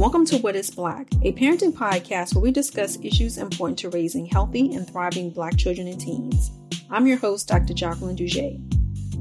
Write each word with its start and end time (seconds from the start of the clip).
Welcome 0.00 0.24
to 0.28 0.38
What 0.38 0.56
is 0.56 0.70
Black, 0.70 1.12
a 1.24 1.34
parenting 1.34 1.74
podcast 1.74 2.34
where 2.34 2.40
we 2.40 2.52
discuss 2.52 2.96
issues 3.02 3.36
important 3.36 3.78
to 3.80 3.90
raising 3.90 4.24
healthy 4.24 4.74
and 4.74 4.88
thriving 4.88 5.28
Black 5.28 5.58
children 5.58 5.86
and 5.88 6.00
teens. 6.00 6.52
I'm 6.88 7.06
your 7.06 7.18
host, 7.18 7.48
Dr. 7.48 7.74
Jacqueline 7.74 8.16
Dougé. 8.16 8.62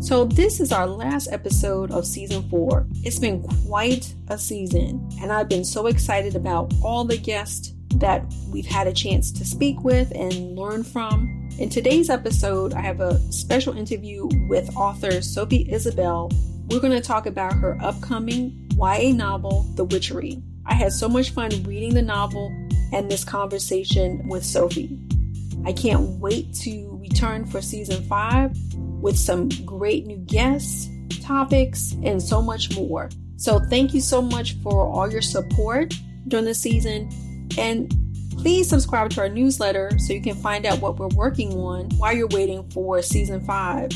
So, 0.02 0.23
this 0.23 0.61
is 0.61 0.71
our 0.71 0.88
last 0.88 1.28
episode 1.34 1.92
of 1.92 2.07
season 2.07 2.50
four. 2.50 2.88
It's 3.04 3.20
been 3.20 3.43
quite 3.68 4.15
a 4.29 4.38
season, 4.38 5.06
and 5.21 5.34
I've 5.34 5.50
been 5.50 5.65
so 5.65 5.87
excited 5.87 6.37
about 6.37 6.73
all 6.82 7.04
the 7.04 7.18
guests 7.18 7.73
that 7.96 8.23
we've 8.50 8.65
had 8.65 8.87
a 8.87 8.93
chance 8.93 9.34
to 9.34 9.43
speak 9.43 9.84
with 9.84 10.14
and 10.15 10.57
learn 10.57 10.86
from. 10.86 11.50
In 11.59 11.68
today's 11.68 12.09
episode, 12.09 12.73
I 12.73 12.79
have 12.79 13.01
a 13.01 13.20
special 13.34 13.78
interview 13.78 14.29
with 14.48 14.73
author 14.78 15.21
Sophie 15.21 15.70
Isabelle. 15.70 16.32
We're 16.70 16.79
going 16.79 16.93
to 16.93 17.01
talk 17.01 17.25
about 17.25 17.51
her 17.56 17.78
upcoming 17.82 18.70
YA 18.78 19.11
novel, 19.11 19.64
The 19.75 19.84
Witchery. 19.84 20.42
I 20.69 20.75
had 20.75 20.93
so 20.93 21.09
much 21.09 21.32
fun 21.32 21.50
reading 21.64 21.96
the 21.96 22.01
novel 22.04 22.55
and 22.93 23.09
this 23.09 23.23
conversation 23.23 24.25
with 24.28 24.46
Sophie. 24.46 25.00
I 25.65 25.73
can't 25.73 26.19
wait 26.19 26.54
to 26.61 26.97
return 27.01 27.45
for 27.45 27.59
season 27.59 28.04
five 28.04 28.55
with 29.01 29.18
some 29.18 29.50
great 29.65 30.05
new 30.05 30.18
guests, 30.18 30.87
topics, 31.23 31.95
and 32.03 32.22
so 32.22 32.39
much 32.42 32.75
more. 32.75 33.09
So, 33.38 33.59
thank 33.59 33.94
you 33.94 34.02
so 34.02 34.22
much 34.22 34.58
for 34.61 34.86
all 34.86 35.11
your 35.11 35.22
support 35.22 35.94
during 36.28 36.45
the 36.45 36.53
season. 36.53 37.09
And 37.58 37.92
please 38.38 38.70
subscribe 38.70 39.09
to 39.12 39.22
our 39.22 39.30
newsletter 39.30 39.92
so 39.97 40.14
you 40.14 40.22
can 40.22 40.36
find 40.36 40.66
out 40.66 40.81
what 40.81 41.00
we're 41.00 41.08
working 41.09 41.53
on 41.53 41.90
while 41.97 42.14
you're 42.14 42.28
waiting 42.28 42.64
for 42.70 43.02
season 43.02 43.44
five. 43.44 43.90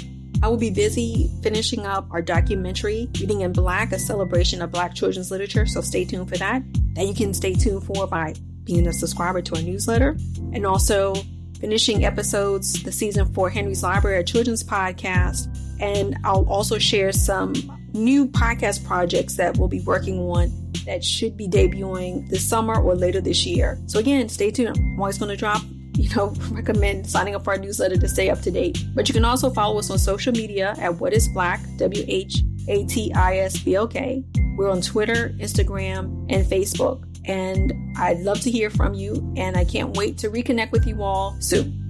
I 0.43 0.49
will 0.49 0.57
be 0.57 0.71
busy 0.71 1.31
finishing 1.41 1.85
up 1.85 2.05
our 2.11 2.21
documentary, 2.21 3.07
Reading 3.17 3.41
in 3.41 3.53
Black, 3.53 3.93
a 3.93 3.97
celebration 3.97 4.61
of 4.61 4.71
Black 4.71 4.93
children's 4.93 5.31
literature, 5.31 5.65
so 5.65 5.79
stay 5.79 6.03
tuned 6.03 6.27
for 6.27 6.35
that. 6.35 6.61
That 6.95 7.07
you 7.07 7.13
can 7.13 7.33
stay 7.33 7.53
tuned 7.53 7.85
for 7.85 8.07
by 8.07 8.35
being 8.65 8.85
a 8.85 8.91
subscriber 8.91 9.41
to 9.41 9.55
our 9.55 9.61
newsletter. 9.61 10.17
And 10.51 10.65
also 10.65 11.15
finishing 11.61 12.03
episodes, 12.03 12.83
the 12.83 12.91
season 12.91 13.33
for 13.33 13.49
Henry's 13.49 13.83
Library, 13.83 14.19
a 14.19 14.23
children's 14.25 14.65
podcast. 14.65 15.47
And 15.79 16.17
I'll 16.25 16.45
also 16.49 16.77
share 16.77 17.13
some 17.13 17.53
new 17.93 18.27
podcast 18.27 18.85
projects 18.85 19.37
that 19.37 19.57
we'll 19.57 19.69
be 19.69 19.79
working 19.79 20.19
on 20.19 20.51
that 20.85 21.05
should 21.05 21.37
be 21.37 21.47
debuting 21.47 22.27
this 22.27 22.45
summer 22.45 22.81
or 22.81 22.95
later 22.95 23.21
this 23.21 23.45
year. 23.45 23.79
So 23.85 23.97
again, 23.97 24.27
stay 24.27 24.51
tuned. 24.51 24.77
I'm 24.77 24.99
always 24.99 25.17
going 25.17 25.29
to 25.29 25.37
drop 25.37 25.61
you 25.95 26.13
know, 26.15 26.33
recommend 26.51 27.09
signing 27.09 27.35
up 27.35 27.43
for 27.43 27.53
our 27.53 27.59
newsletter 27.59 27.97
to 27.97 28.07
stay 28.07 28.29
up 28.29 28.41
to 28.41 28.51
date. 28.51 28.83
But 28.93 29.07
you 29.07 29.13
can 29.13 29.25
also 29.25 29.49
follow 29.49 29.79
us 29.79 29.89
on 29.89 29.97
social 29.97 30.33
media 30.33 30.75
at 30.77 30.99
What 30.99 31.13
is 31.13 31.27
Black, 31.29 31.61
W 31.77 32.05
H 32.07 32.41
A 32.67 32.85
T 32.85 33.13
I 33.13 33.37
S 33.37 33.59
B 33.59 33.77
O 33.77 33.87
K. 33.87 34.23
We're 34.57 34.69
on 34.69 34.81
Twitter, 34.81 35.29
Instagram, 35.39 36.25
and 36.29 36.45
Facebook. 36.45 37.03
And 37.25 37.73
I'd 37.97 38.19
love 38.19 38.41
to 38.41 38.51
hear 38.51 38.69
from 38.69 38.93
you, 38.93 39.33
and 39.37 39.55
I 39.55 39.63
can't 39.63 39.95
wait 39.95 40.17
to 40.19 40.29
reconnect 40.29 40.71
with 40.71 40.85
you 40.85 41.01
all 41.01 41.37
soon. 41.39 41.82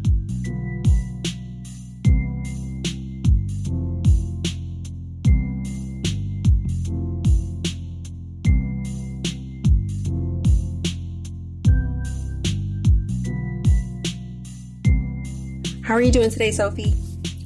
How 15.93 15.97
are 15.97 16.01
you 16.01 16.11
doing 16.11 16.31
today, 16.31 16.49
Sophie? 16.49 16.95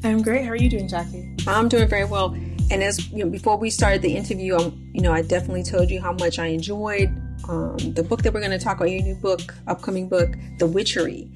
I'm 0.06 0.22
great. 0.22 0.46
How 0.46 0.52
are 0.52 0.56
you 0.56 0.70
doing, 0.70 0.88
Jackie? 0.88 1.36
I'm 1.46 1.68
doing 1.68 1.86
very 1.90 2.06
well. 2.06 2.34
And 2.72 2.82
as 2.82 3.12
you 3.12 3.26
know, 3.26 3.30
before 3.30 3.58
we 3.58 3.70
started 3.70 4.02
the 4.02 4.16
interview, 4.16 4.56
um, 4.56 4.90
you 4.94 5.02
know, 5.02 5.12
I 5.12 5.22
definitely 5.22 5.64
told 5.64 5.92
you 5.92 6.00
how 6.00 6.14
much 6.14 6.40
I 6.40 6.46
enjoyed 6.46 7.10
um, 7.50 7.76
the 7.78 8.04
book 8.04 8.22
that 8.22 8.34
we're 8.34 8.40
going 8.40 8.58
to 8.58 8.58
talk 8.58 8.78
about, 8.78 8.90
your 8.90 9.02
new 9.02 9.16
book, 9.16 9.54
upcoming 9.68 10.08
book, 10.08 10.38
The 10.60 10.66
Witchery. 10.66 11.30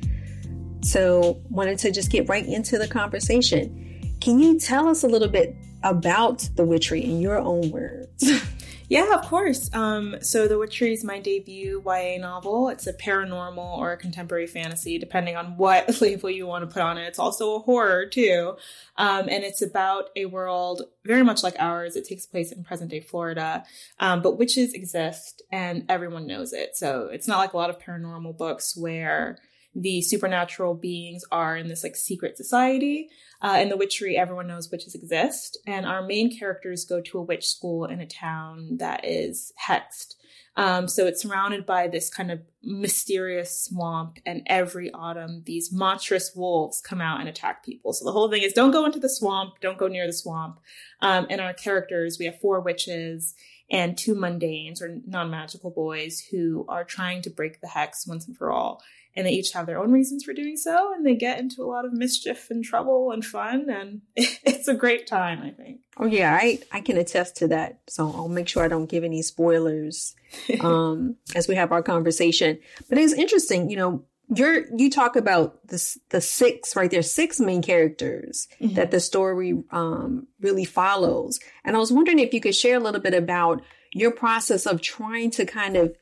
So, 0.83 1.41
wanted 1.49 1.79
to 1.79 1.91
just 1.91 2.11
get 2.11 2.29
right 2.29 2.45
into 2.45 2.77
the 2.77 2.87
conversation. 2.87 4.15
Can 4.21 4.39
you 4.39 4.57
tell 4.57 4.87
us 4.87 5.03
a 5.03 5.07
little 5.07 5.27
bit 5.27 5.53
about 5.83 6.47
The 6.55 6.63
Witchery 6.63 7.03
in 7.03 7.19
your 7.19 7.39
own 7.39 7.71
words? 7.71 8.23
Yeah, 8.91 9.13
of 9.13 9.21
course. 9.21 9.73
Um, 9.73 10.17
so 10.19 10.49
The 10.49 10.59
Witchery 10.59 10.91
is 10.91 11.05
my 11.05 11.17
debut 11.17 11.81
YA 11.85 12.17
novel. 12.19 12.67
It's 12.67 12.87
a 12.87 12.93
paranormal 12.93 13.77
or 13.77 13.93
a 13.93 13.97
contemporary 13.97 14.47
fantasy, 14.47 14.97
depending 14.97 15.37
on 15.37 15.55
what 15.55 16.01
label 16.01 16.29
you 16.29 16.45
want 16.45 16.67
to 16.69 16.73
put 16.73 16.81
on 16.81 16.97
it. 16.97 17.05
It's 17.05 17.17
also 17.17 17.55
a 17.55 17.59
horror 17.59 18.05
too. 18.05 18.57
Um, 18.97 19.29
and 19.29 19.45
it's 19.45 19.61
about 19.61 20.09
a 20.17 20.25
world 20.25 20.81
very 21.05 21.23
much 21.23 21.41
like 21.41 21.55
ours. 21.57 21.95
It 21.95 22.05
takes 22.05 22.25
place 22.25 22.51
in 22.51 22.65
present 22.65 22.91
day 22.91 22.99
Florida. 22.99 23.63
Um, 23.97 24.21
but 24.21 24.37
witches 24.37 24.73
exist 24.73 25.41
and 25.53 25.85
everyone 25.87 26.27
knows 26.27 26.51
it. 26.51 26.75
So 26.75 27.07
it's 27.13 27.29
not 27.29 27.37
like 27.37 27.53
a 27.53 27.57
lot 27.57 27.69
of 27.69 27.79
paranormal 27.79 28.37
books 28.37 28.75
where 28.75 29.37
the 29.73 30.01
supernatural 30.01 30.73
beings 30.73 31.23
are 31.31 31.55
in 31.55 31.67
this 31.67 31.83
like 31.83 31.95
secret 31.95 32.37
society. 32.37 33.09
Uh, 33.41 33.57
in 33.61 33.69
the 33.69 33.77
witchery, 33.77 34.17
everyone 34.17 34.47
knows 34.47 34.69
witches 34.69 34.93
exist, 34.93 35.57
and 35.65 35.85
our 35.85 36.05
main 36.05 36.37
characters 36.37 36.85
go 36.85 37.01
to 37.01 37.17
a 37.17 37.23
witch 37.23 37.47
school 37.47 37.85
in 37.85 37.99
a 37.99 38.05
town 38.05 38.77
that 38.77 39.03
is 39.03 39.51
hexed. 39.67 40.15
Um, 40.57 40.87
so 40.87 41.07
it's 41.07 41.21
surrounded 41.21 41.65
by 41.65 41.87
this 41.87 42.09
kind 42.09 42.29
of 42.29 42.41
mysterious 42.61 43.63
swamp, 43.63 44.19
and 44.25 44.43
every 44.45 44.91
autumn, 44.91 45.43
these 45.45 45.71
monstrous 45.71 46.35
wolves 46.35 46.81
come 46.81 47.01
out 47.01 47.19
and 47.19 47.29
attack 47.29 47.63
people. 47.65 47.93
So 47.93 48.05
the 48.05 48.11
whole 48.11 48.29
thing 48.29 48.43
is 48.43 48.53
don't 48.53 48.71
go 48.71 48.85
into 48.85 48.99
the 48.99 49.09
swamp, 49.09 49.53
don't 49.61 49.77
go 49.77 49.87
near 49.87 50.05
the 50.05 50.13
swamp. 50.13 50.59
Um, 51.01 51.25
and 51.29 51.41
our 51.41 51.53
characters, 51.53 52.17
we 52.19 52.25
have 52.25 52.39
four 52.39 52.59
witches 52.59 53.33
and 53.71 53.97
two 53.97 54.13
mundanes 54.13 54.81
or 54.81 54.99
non 55.07 55.29
magical 55.31 55.71
boys 55.71 56.19
who 56.29 56.65
are 56.67 56.83
trying 56.83 57.21
to 57.23 57.29
break 57.29 57.61
the 57.61 57.67
hex 57.67 58.05
once 58.05 58.27
and 58.27 58.37
for 58.37 58.51
all 58.51 58.83
and 59.15 59.27
they 59.27 59.31
each 59.31 59.51
have 59.51 59.65
their 59.65 59.79
own 59.79 59.91
reasons 59.91 60.23
for 60.23 60.33
doing 60.33 60.57
so 60.57 60.93
and 60.93 61.05
they 61.05 61.15
get 61.15 61.39
into 61.39 61.61
a 61.61 61.65
lot 61.65 61.85
of 61.85 61.93
mischief 61.93 62.49
and 62.49 62.63
trouble 62.63 63.11
and 63.11 63.25
fun 63.25 63.69
and 63.69 64.01
it's 64.15 64.67
a 64.67 64.73
great 64.73 65.07
time 65.07 65.41
i 65.41 65.49
think. 65.49 65.81
Oh 65.97 66.05
yeah 66.05 66.37
i 66.39 66.59
i 66.71 66.81
can 66.81 66.97
attest 66.97 67.37
to 67.37 67.47
that 67.49 67.79
so 67.87 68.07
i'll 68.07 68.27
make 68.27 68.47
sure 68.47 68.63
i 68.63 68.67
don't 68.67 68.89
give 68.89 69.03
any 69.03 69.21
spoilers 69.21 70.15
um 70.61 71.17
as 71.35 71.47
we 71.47 71.55
have 71.55 71.71
our 71.71 71.83
conversation. 71.83 72.59
But 72.89 72.97
it's 72.97 73.13
interesting 73.13 73.69
you 73.69 73.77
know 73.77 74.05
you're 74.33 74.65
you 74.75 74.89
talk 74.89 75.15
about 75.15 75.67
the 75.67 75.97
the 76.09 76.21
six 76.21 76.75
right 76.75 76.89
there 76.89 77.01
six 77.01 77.39
main 77.39 77.61
characters 77.61 78.47
mm-hmm. 78.61 78.75
that 78.75 78.91
the 78.91 78.99
story 78.99 79.61
um 79.71 80.27
really 80.39 80.65
follows. 80.65 81.39
And 81.63 81.75
i 81.75 81.79
was 81.79 81.91
wondering 81.91 82.19
if 82.19 82.33
you 82.33 82.41
could 82.41 82.55
share 82.55 82.77
a 82.77 82.81
little 82.81 83.01
bit 83.01 83.13
about 83.13 83.61
your 83.93 84.11
process 84.11 84.65
of 84.65 84.81
trying 84.81 85.31
to 85.31 85.45
kind 85.45 85.75
of 85.75 85.95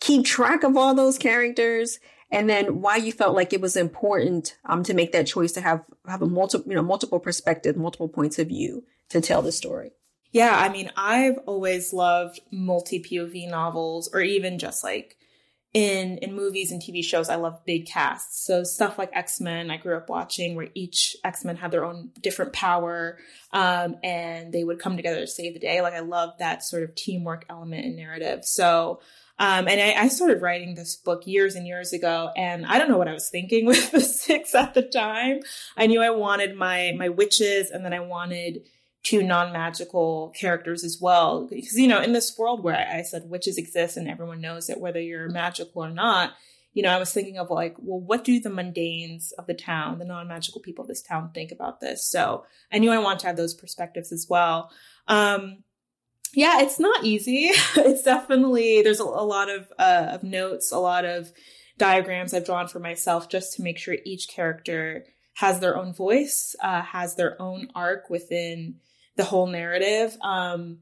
keep 0.00 0.24
track 0.24 0.64
of 0.64 0.76
all 0.76 0.94
those 0.94 1.16
characters 1.16 1.98
and 2.30 2.48
then 2.48 2.80
why 2.80 2.96
you 2.96 3.12
felt 3.12 3.34
like 3.34 3.52
it 3.52 3.60
was 3.60 3.76
important 3.76 4.56
um, 4.66 4.82
to 4.84 4.94
make 4.94 5.12
that 5.12 5.26
choice 5.26 5.52
to 5.52 5.60
have 5.60 5.84
have 6.06 6.22
a 6.22 6.26
multiple 6.26 6.70
you 6.70 6.76
know 6.76 6.82
multiple 6.82 7.20
perspectives 7.20 7.78
multiple 7.78 8.08
points 8.08 8.38
of 8.38 8.48
view 8.48 8.84
to 9.10 9.20
tell 9.20 9.42
the 9.42 9.52
story? 9.52 9.90
Yeah 10.32 10.56
i 10.56 10.68
mean 10.68 10.90
i've 10.96 11.38
always 11.46 11.92
loved 11.92 12.40
multi 12.50 13.00
pov 13.00 13.48
novels 13.48 14.10
or 14.12 14.20
even 14.20 14.58
just 14.58 14.82
like 14.82 15.16
in 15.72 16.18
in 16.18 16.34
movies 16.34 16.70
and 16.70 16.80
tv 16.80 17.04
shows 17.04 17.28
i 17.28 17.34
love 17.34 17.64
big 17.64 17.86
casts. 17.86 18.44
So 18.46 18.64
stuff 18.64 18.96
like 18.98 19.10
x-men 19.12 19.70
i 19.70 19.76
grew 19.76 19.96
up 19.96 20.08
watching 20.08 20.54
where 20.54 20.68
each 20.74 21.16
x-men 21.24 21.56
had 21.56 21.72
their 21.72 21.84
own 21.84 22.10
different 22.20 22.52
power 22.52 23.18
um, 23.52 23.96
and 24.02 24.52
they 24.52 24.64
would 24.64 24.78
come 24.78 24.96
together 24.96 25.20
to 25.20 25.26
save 25.26 25.54
the 25.54 25.60
day. 25.60 25.82
Like 25.82 25.94
i 25.94 26.00
love 26.00 26.30
that 26.38 26.64
sort 26.64 26.84
of 26.84 26.94
teamwork 26.94 27.44
element 27.48 27.86
in 27.86 27.96
narrative. 27.96 28.44
So 28.44 29.00
um, 29.38 29.66
and 29.66 29.80
I, 29.80 30.04
I, 30.04 30.08
started 30.08 30.40
writing 30.40 30.76
this 30.76 30.94
book 30.94 31.26
years 31.26 31.56
and 31.56 31.66
years 31.66 31.92
ago, 31.92 32.30
and 32.36 32.64
I 32.64 32.78
don't 32.78 32.88
know 32.88 32.98
what 32.98 33.08
I 33.08 33.12
was 33.12 33.28
thinking 33.28 33.66
with 33.66 33.90
the 33.90 34.00
six 34.00 34.54
at 34.54 34.74
the 34.74 34.82
time. 34.82 35.40
I 35.76 35.86
knew 35.86 36.00
I 36.00 36.10
wanted 36.10 36.56
my 36.56 36.94
my 36.96 37.08
witches, 37.08 37.70
and 37.70 37.84
then 37.84 37.92
I 37.92 38.00
wanted 38.00 38.62
two 39.02 39.22
non-magical 39.22 40.32
characters 40.36 40.84
as 40.84 40.98
well, 41.00 41.48
because 41.48 41.76
you 41.76 41.88
know, 41.88 42.00
in 42.00 42.12
this 42.12 42.38
world 42.38 42.62
where 42.62 42.76
I, 42.76 43.02
said 43.02 43.28
witches 43.28 43.58
exist 43.58 43.96
and 43.96 44.08
everyone 44.08 44.40
knows 44.40 44.70
it, 44.70 44.80
whether 44.80 45.00
you're 45.00 45.28
magical 45.28 45.84
or 45.84 45.90
not. 45.90 46.32
You 46.72 46.82
know, 46.82 46.90
I 46.90 46.98
was 46.98 47.12
thinking 47.12 47.38
of 47.38 47.50
like, 47.50 47.76
well, 47.78 48.00
what 48.00 48.24
do 48.24 48.40
the 48.40 48.50
mundanes 48.50 49.32
of 49.38 49.46
the 49.46 49.54
town, 49.54 49.98
the 49.98 50.04
non-magical 50.04 50.60
people 50.60 50.82
of 50.82 50.88
this 50.88 51.02
town, 51.02 51.30
think 51.32 51.52
about 51.52 51.80
this? 51.80 52.04
So 52.04 52.44
I 52.72 52.78
knew 52.78 52.90
I 52.90 52.98
wanted 52.98 53.20
to 53.20 53.26
have 53.28 53.36
those 53.36 53.54
perspectives 53.54 54.10
as 54.10 54.26
well. 54.28 54.70
Um, 55.06 55.63
yeah, 56.34 56.60
it's 56.60 56.78
not 56.78 57.04
easy. 57.04 57.50
it's 57.76 58.02
definitely 58.02 58.82
there's 58.82 59.00
a, 59.00 59.04
a 59.04 59.26
lot 59.26 59.48
of 59.50 59.72
uh, 59.78 60.08
of 60.12 60.22
notes, 60.22 60.72
a 60.72 60.78
lot 60.78 61.04
of 61.04 61.32
diagrams 61.78 62.32
I've 62.32 62.46
drawn 62.46 62.68
for 62.68 62.78
myself 62.78 63.28
just 63.28 63.54
to 63.54 63.62
make 63.62 63.78
sure 63.78 63.96
each 64.04 64.28
character 64.28 65.04
has 65.34 65.60
their 65.60 65.76
own 65.76 65.92
voice, 65.92 66.54
uh, 66.62 66.82
has 66.82 67.16
their 67.16 67.40
own 67.40 67.68
arc 67.74 68.08
within 68.08 68.76
the 69.16 69.24
whole 69.24 69.46
narrative. 69.46 70.16
Um, 70.22 70.78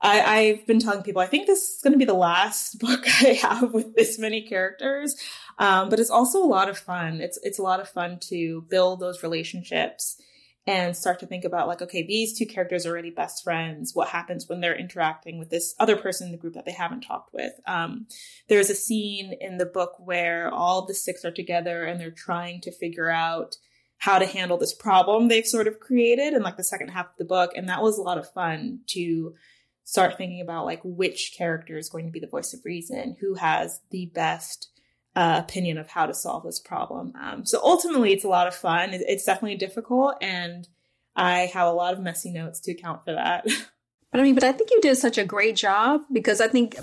I, 0.00 0.56
have 0.56 0.66
been 0.66 0.78
telling 0.78 1.02
people 1.02 1.20
I 1.20 1.26
think 1.26 1.46
this 1.46 1.76
is 1.76 1.80
going 1.82 1.92
to 1.92 1.98
be 1.98 2.04
the 2.04 2.14
last 2.14 2.78
book 2.80 3.04
I 3.22 3.32
have 3.42 3.72
with 3.72 3.94
this 3.94 4.18
many 4.18 4.42
characters, 4.42 5.16
um, 5.58 5.88
but 5.88 5.98
it's 5.98 6.10
also 6.10 6.42
a 6.42 6.46
lot 6.46 6.68
of 6.68 6.78
fun. 6.78 7.20
It's 7.20 7.38
it's 7.42 7.58
a 7.58 7.62
lot 7.62 7.80
of 7.80 7.88
fun 7.88 8.18
to 8.28 8.64
build 8.68 9.00
those 9.00 9.22
relationships 9.22 10.20
and 10.68 10.94
start 10.94 11.18
to 11.18 11.26
think 11.26 11.46
about 11.46 11.66
like, 11.66 11.80
okay, 11.80 12.06
these 12.06 12.38
two 12.38 12.44
characters 12.44 12.84
are 12.84 12.90
already 12.90 13.08
best 13.08 13.42
friends. 13.42 13.94
What 13.94 14.08
happens 14.08 14.46
when 14.46 14.60
they're 14.60 14.78
interacting 14.78 15.38
with 15.38 15.48
this 15.48 15.74
other 15.80 15.96
person 15.96 16.26
in 16.26 16.32
the 16.32 16.36
group 16.36 16.52
that 16.52 16.66
they 16.66 16.72
haven't 16.72 17.00
talked 17.00 17.32
with? 17.32 17.52
Um, 17.66 18.06
there's 18.50 18.68
a 18.68 18.74
scene 18.74 19.34
in 19.40 19.56
the 19.56 19.64
book 19.64 19.94
where 19.98 20.52
all 20.52 20.84
the 20.84 20.92
six 20.92 21.24
are 21.24 21.30
together 21.30 21.84
and 21.84 21.98
they're 21.98 22.10
trying 22.10 22.60
to 22.60 22.70
figure 22.70 23.08
out 23.08 23.56
how 23.96 24.18
to 24.18 24.26
handle 24.26 24.58
this 24.58 24.74
problem 24.74 25.28
they've 25.28 25.46
sort 25.46 25.68
of 25.68 25.80
created 25.80 26.34
in 26.34 26.42
like 26.42 26.58
the 26.58 26.62
second 26.62 26.88
half 26.88 27.06
of 27.06 27.16
the 27.16 27.24
book. 27.24 27.52
And 27.56 27.70
that 27.70 27.82
was 27.82 27.96
a 27.96 28.02
lot 28.02 28.18
of 28.18 28.30
fun 28.30 28.80
to 28.88 29.34
start 29.84 30.18
thinking 30.18 30.42
about 30.42 30.66
like 30.66 30.82
which 30.84 31.34
character 31.34 31.78
is 31.78 31.88
going 31.88 32.04
to 32.04 32.12
be 32.12 32.20
the 32.20 32.26
voice 32.26 32.52
of 32.52 32.60
reason, 32.66 33.16
who 33.20 33.36
has 33.36 33.80
the 33.90 34.04
best 34.14 34.68
uh, 35.18 35.40
opinion 35.40 35.78
of 35.78 35.88
how 35.88 36.06
to 36.06 36.14
solve 36.14 36.44
this 36.44 36.60
problem. 36.60 37.12
Um, 37.20 37.44
so 37.44 37.60
ultimately, 37.60 38.12
it's 38.12 38.22
a 38.22 38.28
lot 38.28 38.46
of 38.46 38.54
fun. 38.54 38.90
It's 38.92 39.24
definitely 39.24 39.56
difficult, 39.56 40.14
and 40.20 40.68
I 41.16 41.50
have 41.52 41.66
a 41.66 41.72
lot 41.72 41.92
of 41.92 41.98
messy 41.98 42.30
notes 42.30 42.60
to 42.60 42.72
account 42.72 43.04
for 43.04 43.12
that. 43.12 43.46
But 44.10 44.20
I 44.20 44.22
mean, 44.22 44.34
but 44.34 44.44
I 44.44 44.52
think 44.52 44.70
you 44.70 44.80
did 44.80 44.96
such 44.96 45.18
a 45.18 45.24
great 45.26 45.54
job 45.54 46.00
because 46.10 46.40
I 46.40 46.48
think, 46.48 46.78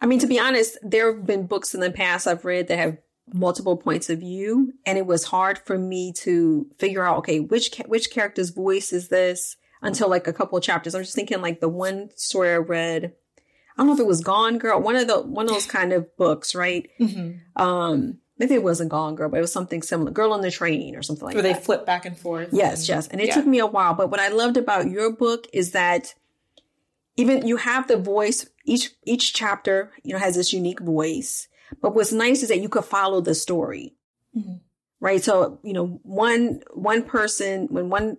I 0.00 0.06
mean, 0.06 0.18
to 0.20 0.26
be 0.26 0.40
honest, 0.40 0.78
there 0.80 1.14
have 1.14 1.26
been 1.26 1.46
books 1.46 1.74
in 1.74 1.80
the 1.80 1.90
past 1.90 2.26
I've 2.26 2.46
read 2.46 2.68
that 2.68 2.78
have 2.78 2.96
multiple 3.30 3.76
points 3.76 4.08
of 4.08 4.20
view, 4.20 4.72
and 4.86 4.96
it 4.96 5.04
was 5.04 5.24
hard 5.24 5.58
for 5.58 5.76
me 5.76 6.14
to 6.20 6.66
figure 6.78 7.04
out, 7.04 7.18
okay, 7.18 7.40
which 7.40 7.76
which 7.88 8.10
character's 8.10 8.48
voice 8.48 8.90
is 8.90 9.08
this 9.08 9.58
until 9.82 10.08
like 10.08 10.26
a 10.26 10.32
couple 10.32 10.58
chapters. 10.60 10.94
I'm 10.94 11.02
just 11.02 11.14
thinking 11.14 11.42
like 11.42 11.60
the 11.60 11.68
one 11.68 12.08
story 12.16 12.52
I 12.52 12.56
read 12.56 13.12
I 13.78 13.82
don't 13.82 13.86
know 13.86 13.94
if 13.94 14.00
it 14.00 14.06
was 14.06 14.22
Gone 14.22 14.58
Girl, 14.58 14.80
one 14.80 14.96
of 14.96 15.06
the 15.06 15.20
one 15.20 15.46
of 15.46 15.52
those 15.52 15.66
kind 15.66 15.92
of 15.92 16.16
books, 16.16 16.52
right? 16.52 16.90
Mm-hmm. 16.98 17.62
Um, 17.62 18.18
maybe 18.36 18.54
it 18.54 18.62
wasn't 18.64 18.90
Gone 18.90 19.14
Girl, 19.14 19.28
but 19.28 19.36
it 19.36 19.40
was 19.40 19.52
something 19.52 19.82
similar, 19.82 20.10
Girl 20.10 20.32
on 20.32 20.40
the 20.40 20.50
Train 20.50 20.96
or 20.96 21.02
something 21.02 21.24
like 21.24 21.34
Where 21.34 21.42
that. 21.42 21.48
Where 21.48 21.58
they 21.58 21.64
flip 21.64 21.86
back 21.86 22.04
and 22.04 22.18
forth. 22.18 22.48
Yes, 22.50 22.80
and, 22.80 22.88
yes, 22.88 23.06
and 23.06 23.20
it 23.20 23.28
yeah. 23.28 23.34
took 23.34 23.46
me 23.46 23.60
a 23.60 23.66
while. 23.66 23.94
But 23.94 24.10
what 24.10 24.18
I 24.18 24.28
loved 24.28 24.56
about 24.56 24.90
your 24.90 25.12
book 25.12 25.46
is 25.52 25.70
that 25.72 26.14
even 27.16 27.46
you 27.46 27.56
have 27.56 27.86
the 27.86 27.96
voice. 27.96 28.50
Each 28.64 28.90
each 29.04 29.32
chapter, 29.32 29.92
you 30.02 30.12
know, 30.12 30.18
has 30.18 30.34
this 30.34 30.52
unique 30.52 30.80
voice. 30.80 31.46
But 31.80 31.94
what's 31.94 32.12
nice 32.12 32.42
is 32.42 32.48
that 32.48 32.60
you 32.60 32.68
could 32.68 32.84
follow 32.84 33.20
the 33.20 33.34
story, 33.34 33.94
mm-hmm. 34.36 34.54
right? 35.00 35.22
So 35.22 35.60
you 35.62 35.72
know, 35.72 36.00
one 36.02 36.62
one 36.74 37.04
person 37.04 37.68
when 37.70 37.90
one 37.90 38.16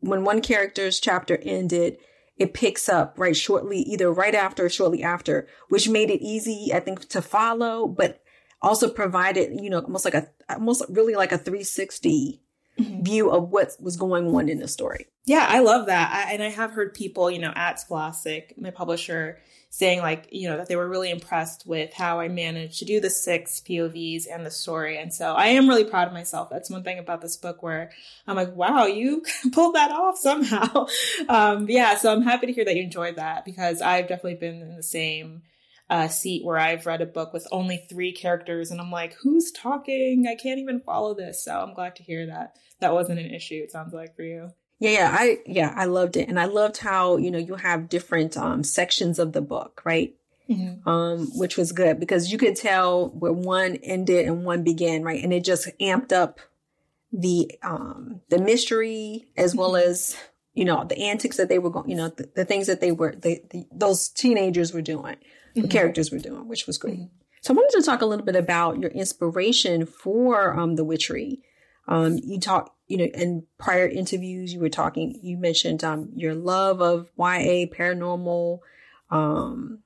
when 0.00 0.24
one 0.24 0.40
character's 0.40 1.00
chapter 1.00 1.38
ended 1.42 1.98
it 2.36 2.54
picks 2.54 2.88
up 2.88 3.14
right 3.16 3.36
shortly, 3.36 3.78
either 3.78 4.12
right 4.12 4.34
after 4.34 4.66
or 4.66 4.68
shortly 4.68 5.02
after, 5.02 5.48
which 5.68 5.88
made 5.88 6.10
it 6.10 6.22
easy, 6.22 6.70
I 6.74 6.80
think, 6.80 7.08
to 7.08 7.22
follow, 7.22 7.88
but 7.88 8.22
also 8.60 8.90
provided, 8.90 9.60
you 9.60 9.70
know, 9.70 9.80
almost 9.80 10.04
like 10.04 10.14
a, 10.14 10.28
almost 10.48 10.84
really 10.88 11.14
like 11.14 11.32
a 11.32 11.38
360 11.38 12.42
mm-hmm. 12.78 13.02
view 13.02 13.30
of 13.30 13.50
what 13.50 13.72
was 13.80 13.96
going 13.96 14.26
on 14.34 14.48
in 14.48 14.58
the 14.58 14.68
story. 14.68 15.06
Yeah, 15.24 15.46
I 15.48 15.60
love 15.60 15.86
that. 15.86 16.12
I, 16.12 16.32
and 16.32 16.42
I 16.42 16.50
have 16.50 16.72
heard 16.72 16.94
people, 16.94 17.30
you 17.30 17.38
know, 17.38 17.52
at 17.54 17.80
Scholastic, 17.80 18.54
my 18.58 18.70
publisher, 18.70 19.38
saying 19.76 20.00
like, 20.00 20.26
you 20.32 20.48
know, 20.48 20.56
that 20.56 20.68
they 20.68 20.76
were 20.76 20.88
really 20.88 21.10
impressed 21.10 21.66
with 21.66 21.92
how 21.92 22.18
I 22.18 22.28
managed 22.28 22.78
to 22.78 22.86
do 22.86 22.98
the 22.98 23.10
six 23.10 23.60
POVs 23.60 24.24
and 24.32 24.46
the 24.46 24.50
story. 24.50 24.96
And 24.96 25.12
so 25.12 25.34
I 25.34 25.48
am 25.48 25.68
really 25.68 25.84
proud 25.84 26.08
of 26.08 26.14
myself. 26.14 26.48
That's 26.48 26.70
one 26.70 26.82
thing 26.82 26.98
about 26.98 27.20
this 27.20 27.36
book 27.36 27.62
where 27.62 27.90
I'm 28.26 28.36
like, 28.36 28.56
wow, 28.56 28.86
you 28.86 29.22
pulled 29.52 29.74
that 29.74 29.90
off 29.90 30.16
somehow. 30.16 30.86
um, 31.28 31.68
yeah. 31.68 31.94
So 31.98 32.10
I'm 32.10 32.22
happy 32.22 32.46
to 32.46 32.54
hear 32.54 32.64
that 32.64 32.74
you 32.74 32.84
enjoyed 32.84 33.16
that 33.16 33.44
because 33.44 33.82
I've 33.82 34.08
definitely 34.08 34.36
been 34.36 34.62
in 34.62 34.76
the 34.76 34.82
same 34.82 35.42
uh, 35.90 36.08
seat 36.08 36.42
where 36.42 36.56
I've 36.56 36.86
read 36.86 37.02
a 37.02 37.06
book 37.06 37.34
with 37.34 37.46
only 37.52 37.76
three 37.76 38.12
characters 38.12 38.70
and 38.70 38.80
I'm 38.80 38.90
like, 38.90 39.14
who's 39.22 39.52
talking? 39.52 40.26
I 40.26 40.36
can't 40.36 40.58
even 40.58 40.80
follow 40.80 41.12
this. 41.12 41.44
So 41.44 41.52
I'm 41.52 41.74
glad 41.74 41.96
to 41.96 42.02
hear 42.02 42.24
that 42.28 42.56
that 42.80 42.94
wasn't 42.94 43.20
an 43.20 43.30
issue. 43.30 43.60
It 43.62 43.72
sounds 43.72 43.92
like 43.92 44.16
for 44.16 44.22
you. 44.22 44.52
Yeah, 44.78 44.90
yeah, 44.90 45.16
I 45.18 45.38
yeah, 45.46 45.74
I 45.74 45.86
loved 45.86 46.16
it, 46.16 46.28
and 46.28 46.38
I 46.38 46.44
loved 46.46 46.78
how 46.78 47.16
you 47.16 47.30
know 47.30 47.38
you 47.38 47.54
have 47.54 47.88
different 47.88 48.36
um, 48.36 48.62
sections 48.62 49.18
of 49.18 49.32
the 49.32 49.40
book, 49.40 49.82
right? 49.84 50.14
Mm-hmm. 50.48 50.88
Um, 50.88 51.26
which 51.38 51.56
was 51.56 51.72
good 51.72 51.98
because 51.98 52.30
you 52.30 52.38
could 52.38 52.54
tell 52.54 53.08
where 53.08 53.32
one 53.32 53.76
ended 53.82 54.26
and 54.26 54.44
one 54.44 54.62
began, 54.62 55.02
right? 55.02 55.22
And 55.22 55.32
it 55.32 55.44
just 55.44 55.68
amped 55.80 56.12
up 56.12 56.38
the 57.12 57.50
um 57.62 58.20
the 58.28 58.38
mystery 58.38 59.26
as 59.36 59.54
well 59.54 59.72
mm-hmm. 59.72 59.90
as 59.90 60.16
you 60.54 60.64
know 60.64 60.84
the 60.84 60.98
antics 60.98 61.36
that 61.38 61.48
they 61.48 61.58
were 61.58 61.70
going, 61.70 61.88
you 61.88 61.96
know, 61.96 62.08
the, 62.10 62.28
the 62.36 62.44
things 62.44 62.66
that 62.66 62.80
they 62.80 62.92
were 62.92 63.14
they, 63.16 63.42
the, 63.50 63.66
those 63.72 64.08
teenagers 64.08 64.72
were 64.72 64.82
doing, 64.82 65.14
mm-hmm. 65.14 65.62
the 65.62 65.68
characters 65.68 66.12
were 66.12 66.18
doing, 66.18 66.46
which 66.46 66.66
was 66.66 66.78
great. 66.78 66.94
Mm-hmm. 66.94 67.16
So 67.40 67.54
I 67.54 67.56
wanted 67.56 67.80
to 67.80 67.86
talk 67.86 68.02
a 68.02 68.06
little 68.06 68.24
bit 68.24 68.36
about 68.36 68.78
your 68.78 68.90
inspiration 68.90 69.86
for 69.86 70.56
um 70.56 70.76
the 70.76 70.84
witchery. 70.84 71.40
Um, 71.88 72.18
you 72.22 72.40
talk 72.40 72.76
you 72.88 72.98
know, 72.98 73.04
in 73.04 73.44
prior 73.58 73.88
interviews, 73.88 74.52
you 74.52 74.60
were 74.60 74.68
talking, 74.68 75.18
you 75.22 75.36
mentioned 75.36 75.82
um, 75.82 76.10
your 76.14 76.34
love 76.34 76.80
of 76.80 77.10
YA, 77.18 77.66
paranormal, 77.66 78.60
um, 79.10 79.80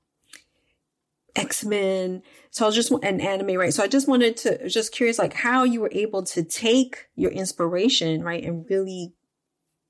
X 1.34 1.64
Men. 1.64 2.22
So 2.50 2.64
I 2.64 2.68
was 2.68 2.74
just 2.74 2.90
an 2.90 3.20
anime, 3.20 3.56
right? 3.56 3.72
So 3.72 3.82
I 3.82 3.88
just 3.88 4.08
wanted 4.08 4.36
to, 4.38 4.68
just 4.68 4.92
curious, 4.92 5.18
like 5.18 5.32
how 5.32 5.64
you 5.64 5.80
were 5.80 5.92
able 5.92 6.24
to 6.24 6.42
take 6.42 7.08
your 7.14 7.30
inspiration, 7.30 8.22
right, 8.22 8.44
and 8.44 8.66
really, 8.68 9.14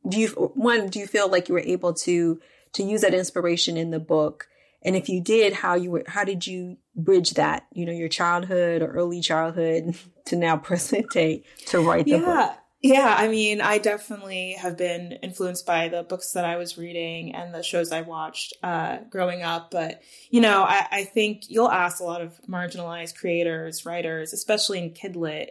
do 0.08 0.20
you 0.20 0.28
one, 0.28 0.88
do 0.88 0.98
you 0.98 1.06
feel 1.06 1.28
like 1.28 1.48
you 1.48 1.54
were 1.54 1.60
able 1.60 1.92
to 1.94 2.40
to 2.72 2.82
use 2.82 3.00
that 3.00 3.14
inspiration 3.14 3.76
in 3.76 3.90
the 3.90 3.98
book? 3.98 4.48
And 4.82 4.96
if 4.96 5.08
you 5.08 5.20
did, 5.20 5.52
how 5.52 5.74
you 5.74 5.90
were, 5.90 6.04
how 6.06 6.24
did 6.24 6.46
you 6.46 6.78
bridge 6.96 7.34
that, 7.34 7.66
you 7.72 7.86
know, 7.86 7.92
your 7.92 8.08
childhood 8.08 8.82
or 8.82 8.88
early 8.88 9.20
childhood 9.20 9.94
to 10.26 10.36
now 10.36 10.56
present 10.56 11.10
day 11.10 11.44
to 11.66 11.80
write 11.80 12.04
the 12.04 12.12
yeah. 12.12 12.18
book? 12.18 12.56
Yeah, 12.82 12.94
Yeah. 12.94 13.14
I 13.16 13.28
mean, 13.28 13.60
I 13.60 13.78
definitely 13.78 14.52
have 14.52 14.76
been 14.76 15.12
influenced 15.22 15.66
by 15.66 15.88
the 15.88 16.02
books 16.02 16.32
that 16.32 16.44
I 16.44 16.56
was 16.56 16.78
reading 16.78 17.34
and 17.34 17.54
the 17.54 17.62
shows 17.62 17.92
I 17.92 18.02
watched 18.02 18.54
uh, 18.62 18.98
growing 19.10 19.42
up. 19.42 19.70
But, 19.70 20.02
you 20.30 20.40
know, 20.40 20.62
I, 20.62 20.86
I, 20.90 21.04
think 21.04 21.42
you'll 21.48 21.70
ask 21.70 22.00
a 22.00 22.04
lot 22.04 22.22
of 22.22 22.40
marginalized 22.48 23.16
creators, 23.16 23.84
writers, 23.84 24.32
especially 24.32 24.78
in 24.78 24.90
Kidlit 24.90 25.48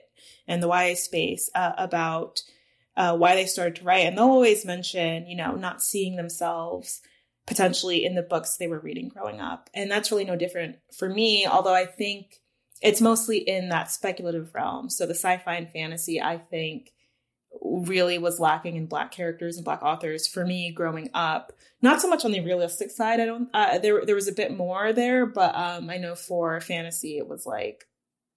and 0.48 0.62
the 0.64 0.68
YA 0.68 0.96
space, 0.96 1.50
uh, 1.54 1.74
about 1.78 2.42
uh, 2.98 3.16
why 3.16 3.36
they 3.36 3.46
started 3.46 3.76
to 3.78 3.84
write. 3.84 4.06
And 4.06 4.18
they'll 4.18 4.26
always 4.26 4.66
mention, 4.66 5.28
you 5.28 5.38
know, 5.38 5.56
not 5.56 5.82
seeing 5.82 6.16
themselves 6.16 7.02
potentially 7.50 8.06
in 8.06 8.14
the 8.14 8.22
books 8.22 8.56
they 8.56 8.68
were 8.68 8.80
reading 8.80 9.10
growing 9.10 9.42
up. 9.42 9.72
And 9.74 9.90
that's 9.90 10.12
really 10.12 10.24
no 10.24 10.36
different 10.36 10.78
for 10.96 11.10
me, 11.10 11.48
although 11.48 11.74
I 11.74 11.86
think 11.86 12.36
it's 12.82 13.02
mostly 13.02 13.40
in 13.40 13.70
that 13.70 13.92
speculative 13.92 14.54
realm. 14.54 14.90
So 14.90 15.06
the 15.06 15.16
sci 15.16 15.38
fi 15.38 15.56
and 15.56 15.70
fantasy, 15.70 16.22
I 16.22 16.38
think 16.38 16.92
really 17.62 18.20
was 18.20 18.40
lacking 18.40 18.76
in 18.76 18.86
black 18.86 19.12
characters 19.12 19.56
and 19.56 19.66
black 19.66 19.82
authors 19.82 20.28
for 20.28 20.46
me 20.46 20.72
growing 20.72 21.10
up 21.16 21.52
not 21.82 22.00
so 22.00 22.08
much 22.08 22.24
on 22.24 22.32
the 22.32 22.40
realistic 22.42 22.92
side 22.92 23.20
i 23.20 23.26
don't 23.26 23.50
uh, 23.56 23.80
there 23.80 24.06
there 24.06 24.14
was 24.14 24.28
a 24.28 24.34
bit 24.34 24.56
more 24.56 24.94
there 24.94 25.26
but 25.26 25.56
um 25.56 25.90
i 25.90 25.98
know 25.98 26.14
for 26.14 26.62
fantasy 26.62 27.18
it 27.18 27.28
was 27.28 27.48
like 27.48 27.86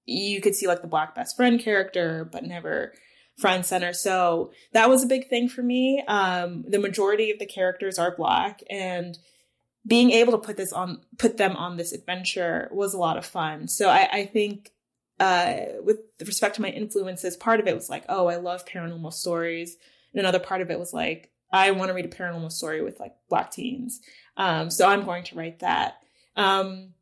you 0.07 0.41
could 0.41 0.55
see 0.55 0.67
like 0.67 0.81
the 0.81 0.89
black 0.89 1.15
best 1.15 1.37
friend 1.37 1.61
character 1.61 2.27
but 2.33 2.43
never 2.43 2.95
front 3.39 3.65
center 3.67 3.93
so 3.93 4.53
that 4.73 4.89
was 4.89 5.03
a 5.03 5.07
big 5.07 5.29
thing 5.29 5.49
for 5.49 5.63
me 5.63 6.03
um 6.07 6.65
the 6.69 6.79
majority 6.79 7.31
of 7.31 7.39
the 7.39 7.47
characters 7.47 7.99
are 7.99 8.15
black 8.17 8.61
and 8.71 9.19
being 9.87 10.11
able 10.11 10.33
to 10.33 10.39
put 10.39 10.57
this 10.57 10.73
on 10.73 11.01
put 11.19 11.39
them 11.39 11.57
on 11.57 11.77
this 11.77 11.93
adventure 11.93 12.69
was 12.73 12.95
a 12.95 12.99
lot 12.99 13.17
of 13.17 13.25
fun 13.25 13.67
so 13.67 13.89
i 13.89 14.09
i 14.13 14.27
think 14.27 14.71
uh, 15.23 15.67
with 15.85 16.01
respect 16.21 16.57
to 16.57 16.63
my 16.63 16.69
influences, 16.69 17.37
part 17.37 17.61
of 17.61 17.69
it 17.69 17.77
was 17.77 17.89
like, 17.89 18.05
oh, 18.09 18.27
I 18.27 18.37
love 18.37 18.67
paranormal 18.67 19.13
stories. 19.13 19.77
And 20.13 20.19
another 20.19 20.41
part 20.41 20.63
of 20.63 20.71
it 20.71 20.81
was 20.81 20.93
like, 20.93 21.31
I 21.53 21.71
want 21.71 21.91
to 21.91 21.95
read 21.95 22.07
a 22.07 22.09
paranormal 22.09 22.51
story 22.51 22.83
with 22.83 22.99
like 22.99 23.15
black 23.29 23.53
teens. 23.53 24.01
Um, 24.37 24.69
so 24.69 24.89
I'm 24.89 25.05
going 25.05 25.23
to 25.25 25.37
write 25.37 25.61
that. 25.61 25.99
Um, 26.35 26.95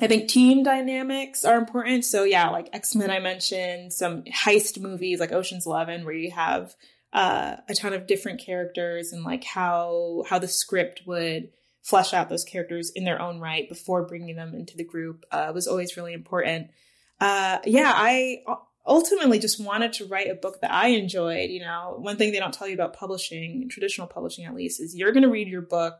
I 0.00 0.06
think 0.08 0.28
team 0.28 0.62
dynamics 0.62 1.44
are 1.44 1.56
important. 1.56 2.04
So 2.04 2.24
yeah, 2.24 2.50
like 2.50 2.68
X-Men 2.72 3.10
I 3.10 3.18
mentioned, 3.18 3.92
some 3.92 4.24
heist 4.24 4.80
movies 4.80 5.20
like 5.20 5.32
Ocean's 5.32 5.66
11 5.66 6.04
where 6.04 6.14
you 6.14 6.30
have 6.32 6.74
uh, 7.12 7.56
a 7.68 7.74
ton 7.74 7.94
of 7.94 8.06
different 8.06 8.40
characters 8.40 9.12
and 9.12 9.24
like 9.24 9.44
how 9.44 10.24
how 10.28 10.38
the 10.38 10.48
script 10.48 11.02
would 11.06 11.48
flesh 11.82 12.12
out 12.12 12.28
those 12.28 12.44
characters 12.44 12.90
in 12.90 13.04
their 13.04 13.22
own 13.22 13.38
right 13.38 13.68
before 13.68 14.06
bringing 14.06 14.36
them 14.36 14.54
into 14.54 14.76
the 14.76 14.84
group 14.84 15.24
uh, 15.30 15.50
was 15.54 15.66
always 15.66 15.96
really 15.96 16.12
important 16.12 16.68
uh, 17.20 17.58
yeah, 17.64 17.92
I 17.94 18.42
ultimately 18.86 19.38
just 19.38 19.62
wanted 19.62 19.94
to 19.94 20.06
write 20.06 20.30
a 20.30 20.34
book 20.34 20.60
that 20.60 20.72
I 20.72 20.88
enjoyed. 20.88 21.50
You 21.50 21.60
know, 21.60 21.96
one 21.98 22.16
thing 22.16 22.32
they 22.32 22.38
don't 22.38 22.54
tell 22.54 22.68
you 22.68 22.74
about 22.74 22.94
publishing, 22.94 23.68
traditional 23.70 24.06
publishing 24.06 24.44
at 24.44 24.54
least, 24.54 24.80
is 24.80 24.94
you're 24.94 25.12
going 25.12 25.22
to 25.22 25.30
read 25.30 25.48
your 25.48 25.62
book 25.62 25.94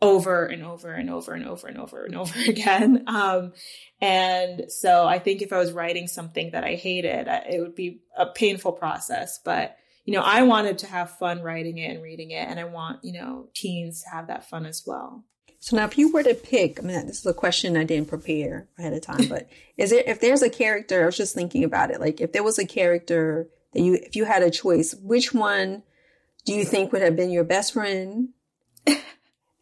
over 0.00 0.44
and 0.44 0.62
over 0.62 0.92
and 0.92 1.10
over 1.10 1.34
and 1.34 1.46
over 1.46 1.66
and 1.66 1.78
over 1.78 2.04
and 2.04 2.16
over 2.16 2.38
again. 2.48 3.04
Um, 3.06 3.52
and 4.00 4.70
so 4.70 5.06
I 5.06 5.18
think 5.18 5.42
if 5.42 5.52
I 5.52 5.58
was 5.58 5.72
writing 5.72 6.06
something 6.06 6.52
that 6.52 6.64
I 6.64 6.74
hated, 6.74 7.26
it 7.28 7.60
would 7.60 7.74
be 7.74 8.02
a 8.16 8.26
painful 8.26 8.72
process. 8.72 9.40
But, 9.44 9.76
you 10.04 10.14
know, 10.14 10.22
I 10.22 10.42
wanted 10.42 10.78
to 10.78 10.86
have 10.86 11.18
fun 11.18 11.42
writing 11.42 11.78
it 11.78 11.94
and 11.94 12.02
reading 12.02 12.30
it. 12.30 12.48
And 12.48 12.60
I 12.60 12.64
want, 12.64 13.04
you 13.04 13.12
know, 13.12 13.48
teens 13.54 14.02
to 14.02 14.10
have 14.10 14.28
that 14.28 14.48
fun 14.48 14.66
as 14.66 14.84
well. 14.86 15.24
So 15.60 15.76
now, 15.76 15.86
if 15.86 15.98
you 15.98 16.12
were 16.12 16.22
to 16.22 16.34
pick, 16.34 16.78
I 16.78 16.86
mean, 16.86 17.06
this 17.06 17.18
is 17.18 17.26
a 17.26 17.34
question 17.34 17.76
I 17.76 17.82
didn't 17.82 18.08
prepare 18.08 18.68
ahead 18.78 18.92
of 18.92 19.02
time, 19.02 19.26
but 19.28 19.48
is 19.76 19.90
it 19.90 20.06
if 20.06 20.20
there's 20.20 20.42
a 20.42 20.50
character? 20.50 21.02
I 21.02 21.06
was 21.06 21.16
just 21.16 21.34
thinking 21.34 21.64
about 21.64 21.90
it. 21.90 22.00
Like, 22.00 22.20
if 22.20 22.32
there 22.32 22.44
was 22.44 22.60
a 22.60 22.66
character 22.66 23.48
that 23.72 23.80
you, 23.80 23.94
if 23.94 24.14
you 24.14 24.24
had 24.24 24.44
a 24.44 24.50
choice, 24.50 24.94
which 24.94 25.34
one 25.34 25.82
do 26.44 26.52
you 26.52 26.64
think 26.64 26.92
would 26.92 27.02
have 27.02 27.16
been 27.16 27.30
your 27.30 27.42
best 27.42 27.72
friend? 27.72 28.28